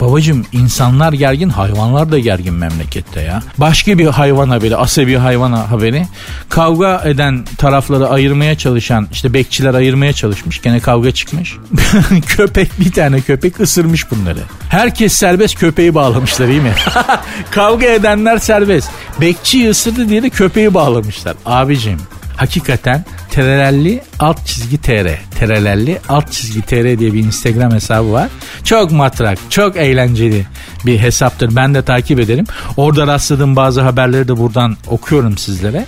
Babacım 0.00 0.46
insanlar 0.52 1.12
gergin 1.12 1.48
hayvanlar 1.48 2.12
da 2.12 2.18
gergin 2.18 2.54
memlekette 2.54 3.20
ya. 3.20 3.42
Başka 3.58 3.98
bir 3.98 4.06
hayvan 4.06 4.48
haberi 4.48 4.76
asabi 4.76 5.16
hayvan 5.16 5.52
haberi. 5.52 6.06
Kavga 6.48 7.02
eden 7.04 7.44
tarafları 7.58 8.08
ayırmaya 8.08 8.58
çalışan 8.58 9.08
işte 9.12 9.32
bekçiler 9.34 9.74
ayırmaya 9.74 10.12
çalışmış. 10.12 10.62
Gene 10.62 10.80
kavga 10.80 11.10
çıkmış. 11.10 11.56
köpek 12.26 12.80
bir 12.80 12.92
tane 12.92 13.20
köpek 13.20 13.60
ısırmış 13.60 14.10
bunları. 14.10 14.40
Herkes 14.68 15.12
serbest 15.12 15.54
köpeği 15.54 15.94
bağlamışlar 15.94 16.48
iyi 16.48 16.60
mi? 16.60 16.72
kavga 17.50 17.86
edenler 17.86 18.38
serbest. 18.38 18.90
Bekçi 19.20 19.70
ısırdı 19.70 20.08
diye 20.08 20.22
de 20.22 20.30
köpeği 20.30 20.74
bağlamışlar. 20.74 21.36
Abicim 21.46 21.98
hakikaten 22.36 23.04
terelelli 23.30 24.02
alt 24.18 24.46
çizgi 24.46 24.78
tr 24.78 25.08
terelelli 25.38 25.98
alt 26.08 26.32
çizgi 26.32 26.62
tr 26.62 26.98
diye 26.98 27.12
bir 27.12 27.18
instagram 27.18 27.72
hesabı 27.72 28.12
var. 28.12 28.28
Çok 28.64 28.92
matrak 28.92 29.38
çok 29.50 29.76
eğlenceli 29.76 30.46
bir 30.86 30.98
hesaptır. 30.98 31.56
Ben 31.56 31.74
de 31.74 31.82
takip 31.82 32.20
ederim. 32.20 32.46
Orada 32.76 33.06
rastladığım 33.06 33.56
bazı 33.56 33.80
haberleri 33.80 34.28
de 34.28 34.36
buradan 34.36 34.76
okuyorum 34.86 35.38
sizlere. 35.38 35.86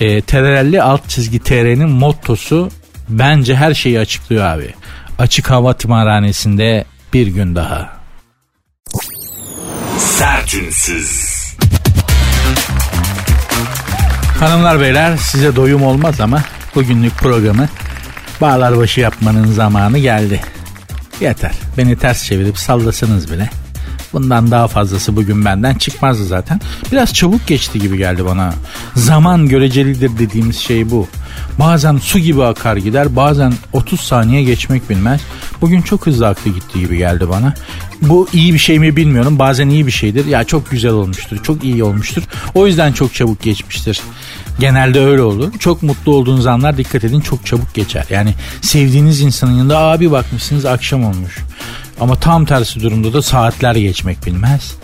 E, 0.00 0.20
terelelli 0.20 0.82
alt 0.82 1.08
çizgi 1.08 1.38
tr'nin 1.38 1.88
mottosu 1.88 2.70
bence 3.08 3.56
her 3.56 3.74
şeyi 3.74 4.00
açıklıyor 4.00 4.44
abi. 4.44 4.74
Açık 5.18 5.50
hava 5.50 5.72
tımarhanesinde 5.72 6.84
bir 7.12 7.26
gün 7.26 7.54
daha. 7.54 8.02
Sertünsüz. 9.98 11.42
Hanımlar 14.42 14.80
beyler 14.80 15.16
size 15.16 15.56
doyum 15.56 15.82
olmaz 15.82 16.20
ama 16.20 16.42
bugünlük 16.74 17.14
programı 17.14 17.68
bağlar 18.40 18.78
başı 18.78 19.00
yapmanın 19.00 19.52
zamanı 19.52 19.98
geldi. 19.98 20.40
Yeter. 21.20 21.52
Beni 21.78 21.98
ters 21.98 22.24
çevirip 22.24 22.58
sallasanız 22.58 23.32
bile. 23.32 23.50
Bundan 24.12 24.50
daha 24.50 24.68
fazlası 24.68 25.16
bugün 25.16 25.44
benden 25.44 25.74
çıkmazdı 25.74 26.24
zaten. 26.24 26.60
Biraz 26.92 27.14
çabuk 27.14 27.46
geçti 27.46 27.78
gibi 27.78 27.98
geldi 27.98 28.24
bana. 28.24 28.54
Zaman 28.94 29.48
görecelidir 29.48 30.18
dediğimiz 30.18 30.58
şey 30.58 30.90
bu. 30.90 31.08
Bazen 31.58 31.96
su 31.96 32.18
gibi 32.18 32.44
akar 32.44 32.76
gider 32.76 33.16
bazen 33.16 33.52
30 33.72 34.00
saniye 34.00 34.42
geçmek 34.42 34.90
bilmez. 34.90 35.20
Bugün 35.60 35.82
çok 35.82 36.06
hızlı 36.06 36.28
aktı 36.28 36.48
gitti 36.48 36.80
gibi 36.80 36.96
geldi 36.96 37.28
bana. 37.28 37.54
Bu 38.02 38.28
iyi 38.32 38.54
bir 38.54 38.58
şey 38.58 38.78
mi 38.78 38.96
bilmiyorum 38.96 39.38
bazen 39.38 39.68
iyi 39.68 39.86
bir 39.86 39.92
şeydir. 39.92 40.26
Ya 40.26 40.44
çok 40.44 40.70
güzel 40.70 40.92
olmuştur 40.92 41.38
çok 41.42 41.64
iyi 41.64 41.84
olmuştur. 41.84 42.22
O 42.54 42.66
yüzden 42.66 42.92
çok 42.92 43.14
çabuk 43.14 43.42
geçmiştir. 43.42 44.00
Genelde 44.58 45.00
öyle 45.00 45.22
olur. 45.22 45.52
Çok 45.58 45.82
mutlu 45.82 46.16
olduğunuz 46.16 46.46
anlar 46.46 46.76
dikkat 46.76 47.04
edin 47.04 47.20
çok 47.20 47.46
çabuk 47.46 47.74
geçer. 47.74 48.06
Yani 48.10 48.34
sevdiğiniz 48.60 49.20
insanın 49.20 49.52
yanında 49.52 49.78
abi 49.78 50.10
bakmışsınız 50.10 50.64
akşam 50.64 51.04
olmuş. 51.04 51.38
Ama 52.02 52.16
tam 52.16 52.44
tersi 52.44 52.80
durumda 52.80 53.12
da 53.12 53.22
saatler 53.22 53.74
geçmek 53.74 54.26
bilmez. 54.26 54.74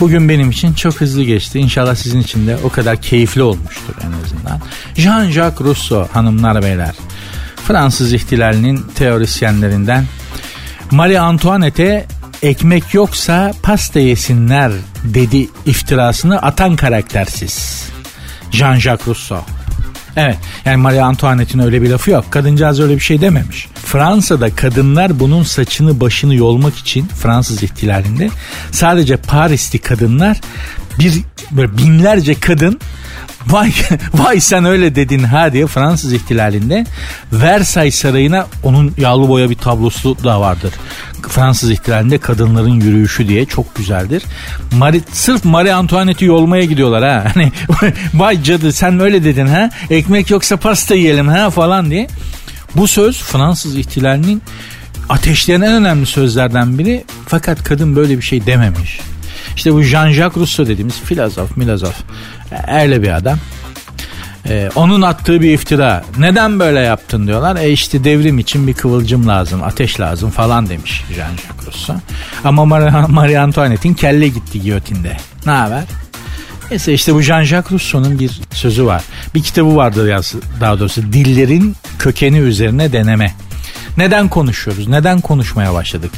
Bugün 0.00 0.28
benim 0.28 0.50
için 0.50 0.72
çok 0.74 0.94
hızlı 0.94 1.22
geçti. 1.22 1.58
İnşallah 1.58 1.94
sizin 1.94 2.20
için 2.20 2.46
de 2.46 2.56
o 2.64 2.68
kadar 2.68 3.02
keyifli 3.02 3.42
olmuştur 3.42 3.94
en 4.06 4.24
azından. 4.24 4.60
Jean-Jacques 4.96 5.64
Rousseau 5.64 6.08
hanımlar 6.12 6.62
beyler. 6.62 6.94
Fransız 7.66 8.12
ihtilalinin 8.12 8.86
teorisyenlerinden 8.94 10.04
Marie 10.90 11.18
Antoinette'e 11.18 12.06
ekmek 12.42 12.94
yoksa 12.94 13.52
pasta 13.62 14.00
yesinler 14.00 14.72
dedi 15.04 15.48
iftirasını 15.66 16.42
atan 16.42 16.76
karaktersiz. 16.76 17.84
Jean-Jacques 18.52 19.06
Rousseau. 19.06 19.55
Evet 20.16 20.38
yani 20.64 20.76
Marie 20.76 21.00
Antoinette'in 21.00 21.62
öyle 21.62 21.82
bir 21.82 21.90
lafı 21.90 22.10
yok. 22.10 22.24
Kadıncağız 22.30 22.80
öyle 22.80 22.94
bir 22.94 23.00
şey 23.00 23.20
dememiş. 23.20 23.68
Fransa'da 23.84 24.54
kadınlar 24.54 25.20
bunun 25.20 25.42
saçını 25.42 26.00
başını 26.00 26.34
yolmak 26.34 26.76
için 26.76 27.06
Fransız 27.06 27.62
ihtilalinde 27.62 28.30
sadece 28.70 29.16
Parisli 29.16 29.78
kadınlar 29.78 30.40
bir 30.98 31.14
böyle 31.50 31.78
binlerce 31.78 32.40
kadın 32.40 32.80
Vay, 33.46 33.72
vay 34.14 34.40
sen 34.40 34.64
öyle 34.64 34.94
dedin 34.94 35.22
ha 35.22 35.52
diye 35.52 35.66
Fransız 35.66 36.12
ihtilalinde 36.12 36.86
Versailles 37.32 37.94
Sarayı'na 37.94 38.46
onun 38.62 38.94
yağlı 38.98 39.28
boya 39.28 39.50
bir 39.50 39.54
tablosu 39.54 40.24
da 40.24 40.40
vardır. 40.40 40.72
Fransız 41.28 41.70
ihtilalinde 41.70 42.18
kadınların 42.18 42.80
yürüyüşü 42.80 43.28
diye 43.28 43.44
çok 43.44 43.76
güzeldir. 43.76 44.22
Marie, 44.72 45.00
sırf 45.12 45.44
Marie 45.44 45.72
Antoinette'i 45.72 46.28
yolmaya 46.28 46.64
gidiyorlar 46.64 47.04
ha. 47.04 47.24
Hani 47.34 47.52
vay 48.14 48.42
cadı 48.42 48.72
sen 48.72 49.00
öyle 49.00 49.24
dedin 49.24 49.46
ha. 49.46 49.70
Ekmek 49.90 50.30
yoksa 50.30 50.56
pasta 50.56 50.94
yiyelim 50.94 51.28
ha 51.28 51.50
falan 51.50 51.90
diye. 51.90 52.08
Bu 52.76 52.88
söz 52.88 53.22
Fransız 53.22 53.76
ihtilalinin 53.76 54.42
ateşleyen 55.08 55.60
en 55.60 55.72
önemli 55.72 56.06
sözlerden 56.06 56.78
biri. 56.78 57.04
Fakat 57.26 57.64
kadın 57.64 57.96
böyle 57.96 58.16
bir 58.16 58.22
şey 58.22 58.46
dememiş. 58.46 59.00
İşte 59.56 59.72
bu 59.72 59.82
Jean-Jacques 59.82 60.36
Rousseau 60.36 60.68
dediğimiz 60.68 61.00
filozof, 61.00 61.56
milozof. 61.56 61.94
Öyle 62.72 63.02
bir 63.02 63.16
adam. 63.16 63.38
Ee, 64.48 64.70
onun 64.74 65.02
attığı 65.02 65.40
bir 65.40 65.50
iftira. 65.54 66.04
Neden 66.18 66.58
böyle 66.60 66.80
yaptın 66.80 67.26
diyorlar. 67.26 67.56
E 67.56 67.70
işte 67.70 68.04
devrim 68.04 68.38
için 68.38 68.66
bir 68.66 68.74
kıvılcım 68.74 69.28
lazım, 69.28 69.62
ateş 69.62 70.00
lazım 70.00 70.30
falan 70.30 70.68
demiş 70.68 71.04
Jean-Jacques 71.10 71.66
Rousseau. 71.66 72.00
Ama 72.44 72.62
Mar- 72.62 73.08
Marie 73.12 73.38
Antoinette'in 73.38 73.94
kelle 73.94 74.28
gitti 74.28 74.62
giyotinde. 74.62 75.16
Ne 75.46 75.52
haber? 75.52 75.84
Neyse 76.70 76.92
işte 76.94 77.14
bu 77.14 77.20
Jean-Jacques 77.22 77.72
Rousseau'nun 77.72 78.18
bir 78.18 78.40
sözü 78.52 78.86
var. 78.86 79.02
Bir 79.34 79.42
kitabı 79.42 79.76
vardır 79.76 80.08
ya 80.08 80.20
daha 80.60 80.78
doğrusu 80.78 81.02
Dillerin 81.02 81.76
Kökeni 81.98 82.38
Üzerine 82.38 82.92
Deneme. 82.92 83.34
Neden 83.96 84.28
konuşuyoruz? 84.28 84.88
Neden 84.88 85.20
konuşmaya 85.20 85.74
başladık? 85.74 86.10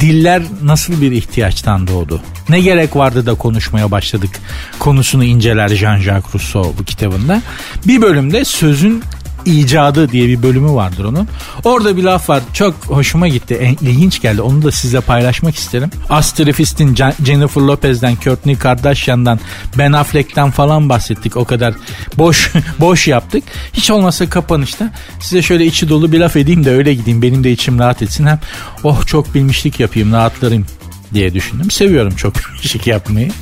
Diller 0.00 0.42
nasıl 0.62 1.00
bir 1.00 1.12
ihtiyaçtan 1.12 1.86
doğdu? 1.86 2.20
Ne 2.48 2.60
gerek 2.60 2.96
vardı 2.96 3.26
da 3.26 3.34
konuşmaya 3.34 3.90
başladık? 3.90 4.40
Konusunu 4.78 5.24
inceler 5.24 5.68
Jean-Jacques 5.68 6.34
Rousseau 6.34 6.74
bu 6.78 6.84
kitabında. 6.84 7.42
Bir 7.86 8.02
bölümde 8.02 8.44
sözün 8.44 9.02
icadı 9.44 10.08
diye 10.08 10.28
bir 10.28 10.42
bölümü 10.42 10.72
vardır 10.72 11.04
onun. 11.04 11.28
Orada 11.64 11.96
bir 11.96 12.02
laf 12.02 12.28
var 12.28 12.42
çok 12.52 12.74
hoşuma 12.74 13.28
gitti 13.28 13.76
ilginç 13.80 14.20
geldi 14.22 14.42
onu 14.42 14.62
da 14.62 14.70
size 14.70 15.00
paylaşmak 15.00 15.56
isterim. 15.56 15.90
Astrofist'in 16.10 16.94
Jennifer 17.24 17.60
Lopez'den 17.60 18.16
Kourtney 18.16 18.56
Kardashian'dan 18.56 19.40
Ben 19.78 19.92
Affleck'ten 19.92 20.50
falan 20.50 20.88
bahsettik 20.88 21.36
o 21.36 21.44
kadar 21.44 21.74
boş 22.18 22.52
boş 22.80 23.08
yaptık. 23.08 23.44
Hiç 23.72 23.90
olmazsa 23.90 24.30
kapanışta 24.30 24.92
size 25.20 25.42
şöyle 25.42 25.66
içi 25.66 25.88
dolu 25.88 26.12
bir 26.12 26.20
laf 26.20 26.36
edeyim 26.36 26.64
de 26.64 26.70
öyle 26.70 26.94
gideyim 26.94 27.22
benim 27.22 27.44
de 27.44 27.52
içim 27.52 27.78
rahat 27.78 28.02
etsin 28.02 28.26
hem 28.26 28.40
oh 28.84 29.06
çok 29.06 29.34
bilmişlik 29.34 29.80
yapayım 29.80 30.12
rahatlarım 30.12 30.66
diye 31.14 31.34
düşündüm. 31.34 31.70
Seviyorum 31.70 32.16
çok 32.16 32.34
bilmişlik 32.54 32.86
yapmayı. 32.86 33.32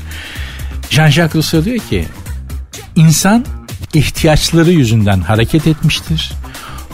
Jean-Jacques 0.90 1.34
Rousseau 1.34 1.64
diyor 1.64 1.78
ki 1.78 2.04
insan 2.96 3.44
ihtiyaçları 3.94 4.70
yüzünden 4.70 5.20
hareket 5.20 5.66
etmiştir. 5.66 6.32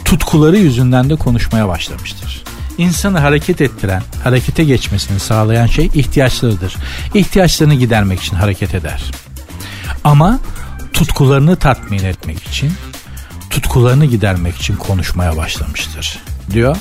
Tutkuları 0.04 0.56
yüzünden 0.56 1.10
de 1.10 1.16
konuşmaya 1.16 1.68
başlamıştır. 1.68 2.42
İnsanı 2.78 3.18
hareket 3.18 3.60
ettiren, 3.60 4.02
harekete 4.24 4.64
geçmesini 4.64 5.20
sağlayan 5.20 5.66
şey 5.66 5.90
ihtiyaçlarıdır. 5.94 6.76
İhtiyaçlarını 7.14 7.74
gidermek 7.74 8.22
için 8.22 8.36
hareket 8.36 8.74
eder. 8.74 9.02
Ama 10.04 10.38
tutkularını 10.92 11.56
tatmin 11.56 12.04
etmek 12.04 12.42
için, 12.42 12.72
tutkularını 13.50 14.04
gidermek 14.06 14.56
için 14.56 14.76
konuşmaya 14.76 15.36
başlamıştır 15.36 16.18
diyor. 16.52 16.76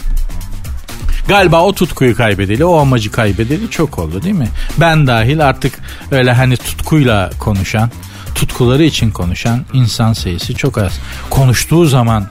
Galiba 1.28 1.61
o 1.61 1.74
tutkuyu 1.74 2.16
kaybedeli, 2.16 2.66
o 2.66 2.78
amacı 2.78 3.11
kaybedeli 3.11 3.72
çok 3.72 3.99
oldu 3.99 4.24
değil 4.24 4.36
mi? 4.36 4.49
Ben 4.78 5.07
dahil 5.07 5.45
artık 5.47 5.74
öyle 6.11 6.32
hani 6.32 6.57
tutkuyla 6.57 7.30
konuşan, 7.39 7.91
tutkuları 8.36 8.83
için 8.83 9.11
konuşan 9.11 9.65
insan 9.73 10.13
sayısı 10.13 10.53
çok 10.53 10.77
az. 10.77 10.93
Konuştuğu 11.29 11.86
zaman 11.86 12.27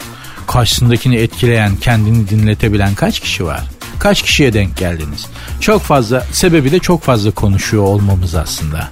karşısındakini 0.47 1.17
etkileyen, 1.17 1.77
kendini 1.77 2.29
dinletebilen 2.29 2.95
kaç 2.95 3.21
kişi 3.21 3.45
var? 3.45 3.63
Kaç 3.99 4.23
kişiye 4.23 4.53
denk 4.53 4.77
geldiniz? 4.77 5.27
Çok 5.61 5.83
fazla, 5.83 6.27
sebebi 6.33 6.73
de 6.73 6.79
çok 6.79 7.03
fazla 7.03 7.31
konuşuyor 7.31 7.83
olmamız 7.83 8.35
aslında. 8.35 8.89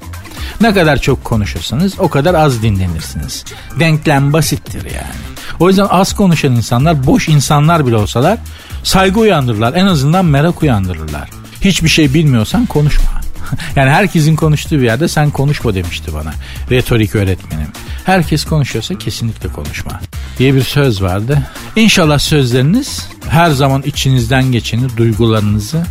Ne 0.61 0.75
kadar 0.75 0.97
çok 0.97 1.25
konuşursanız 1.25 1.95
o 1.99 2.09
kadar 2.09 2.35
az 2.35 2.63
dinlenirsiniz. 2.63 3.45
Denklem 3.81 4.33
basittir 4.33 4.85
yani. 4.85 5.23
O 5.61 5.69
yüzden 5.69 5.87
az 5.91 6.17
konuşan 6.17 6.53
insanlar, 6.53 7.07
boş 7.07 7.29
insanlar 7.29 7.87
bile 7.87 7.97
olsalar 7.97 8.39
saygı 8.85 9.21
uyandırırlar. 9.21 9.75
En 9.75 9.87
azından 9.87 10.25
merak 10.25 10.63
uyandırırlar. 10.63 11.31
Hiçbir 11.61 11.89
şey 11.89 12.15
bilmiyorsan 12.15 12.67
konuşma. 12.67 13.22
yani 13.77 13.91
herkesin 13.91 14.37
konuştuğu 14.37 14.79
bir 14.79 14.85
yerde 14.85 15.09
sen 15.09 15.31
konuşma 15.31 15.75
demişti 15.75 16.15
bana. 16.15 16.33
Retorik 16.71 17.15
öğretmenim. 17.15 17.69
Herkes 18.05 18.45
konuşuyorsa 18.45 18.99
kesinlikle 18.99 19.49
konuşma 19.49 20.01
diye 20.39 20.55
bir 20.55 20.63
söz 20.63 21.03
vardı. 21.03 21.39
İnşallah 21.77 22.19
sözleriniz 22.19 23.09
her 23.29 23.51
zaman 23.51 23.83
içinizden 23.83 24.53
geçeni, 24.53 24.97
duygularınızı 24.97 25.87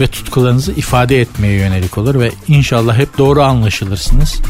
ve 0.00 0.06
tutkularınızı 0.06 0.72
ifade 0.72 1.20
etmeye 1.20 1.54
yönelik 1.54 1.98
olur 1.98 2.20
ve 2.20 2.32
inşallah 2.48 2.98
hep 2.98 3.18
doğru 3.18 3.42
anlaşılırsınız. 3.42 4.40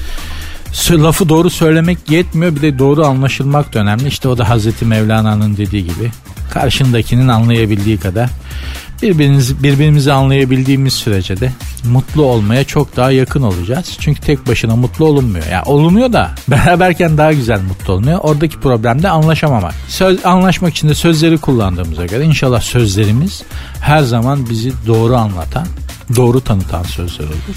Lafı 0.91 1.29
doğru 1.29 1.51
söylemek 1.51 2.11
yetmiyor 2.11 2.57
bir 2.57 2.63
de 2.63 2.79
doğru 2.79 3.07
anlaşılmak 3.07 3.75
da 3.75 3.79
önemli. 3.79 4.09
İşte 4.09 4.29
o 4.29 4.39
da 4.39 4.49
Hazreti 4.49 4.85
Mevlana'nın 4.85 5.57
dediği 5.57 5.85
gibi 5.85 6.11
karşındakinin 6.51 7.29
anlayabildiği 7.29 7.99
kadar 7.99 8.31
birbirimizi, 9.03 9.63
birbirimizi 9.63 10.13
anlayabildiğimiz 10.13 10.93
sürece 10.93 11.41
de 11.41 11.53
mutlu 11.85 12.23
olmaya 12.23 12.65
çok 12.65 12.97
daha 12.97 13.11
yakın 13.11 13.43
olacağız. 13.43 13.97
Çünkü 14.01 14.21
tek 14.21 14.49
başına 14.49 14.77
mutlu 14.77 15.05
olunmuyor. 15.05 15.45
Ya 15.45 15.53
yani 15.53 15.65
olunuyor 15.65 16.13
da 16.13 16.31
beraberken 16.49 17.19
daha 17.19 17.33
güzel 17.33 17.61
mutlu 17.61 17.93
olunuyor. 17.93 18.19
Oradaki 18.23 18.61
problem 18.61 19.03
de 19.03 19.09
anlaşamamak. 19.09 19.75
Söz, 19.89 20.27
anlaşmak 20.27 20.73
için 20.73 20.89
de 20.89 20.95
sözleri 20.95 21.39
kullandığımıza 21.39 22.07
göre 22.07 22.25
inşallah 22.25 22.61
sözlerimiz 22.61 23.43
her 23.81 24.03
zaman 24.03 24.51
bizi 24.51 24.73
doğru 24.87 25.17
anlatan, 25.17 25.67
doğru 26.17 26.41
tanıtan 26.41 26.83
sözler 26.83 27.25
olur. 27.25 27.57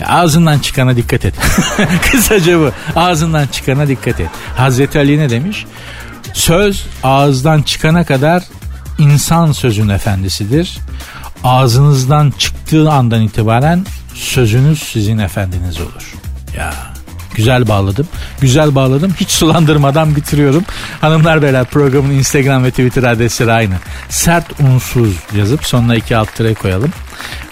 Ya 0.00 0.08
ağzından 0.08 0.58
çıkana 0.58 0.96
dikkat 0.96 1.24
et. 1.24 1.34
Kısaca 2.12 2.60
bu. 2.60 2.70
Ağzından 2.96 3.46
çıkana 3.46 3.88
dikkat 3.88 4.20
et. 4.20 4.28
Hazreti 4.56 4.98
Ali 4.98 5.18
ne 5.18 5.30
demiş? 5.30 5.66
Söz 6.32 6.86
ağızdan 7.02 7.62
çıkana 7.62 8.04
kadar 8.04 8.42
insan 9.00 9.52
sözün 9.52 9.88
efendisidir. 9.88 10.78
Ağzınızdan 11.44 12.32
çıktığı 12.38 12.90
andan 12.90 13.22
itibaren 13.22 13.86
sözünüz 14.14 14.82
sizin 14.82 15.18
efendiniz 15.18 15.80
olur. 15.80 16.14
Ya 16.56 16.74
güzel 17.34 17.68
bağladım. 17.68 18.08
Güzel 18.40 18.74
bağladım. 18.74 19.14
Hiç 19.20 19.30
sulandırmadan 19.30 20.16
bitiriyorum. 20.16 20.64
Hanımlar 21.00 21.42
beyler 21.42 21.64
programın 21.64 22.10
Instagram 22.10 22.64
ve 22.64 22.70
Twitter 22.70 23.02
adresleri 23.02 23.52
aynı. 23.52 23.74
Sert 24.08 24.60
unsuz 24.60 25.16
yazıp 25.36 25.64
sonuna 25.64 25.96
iki 25.96 26.16
alt 26.16 26.34
tere 26.34 26.54
koyalım. 26.54 26.90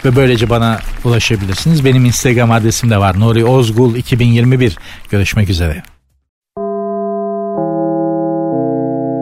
Ve 0.04 0.16
böylece 0.16 0.50
bana 0.50 0.80
ulaşabilirsiniz. 1.04 1.84
Benim 1.84 2.04
Instagram 2.04 2.50
adresim 2.50 2.90
de 2.90 2.98
var. 2.98 3.20
Nuri 3.20 3.44
Ozgul 3.44 3.96
2021. 3.96 4.78
Görüşmek 5.10 5.50
üzere. 5.50 5.82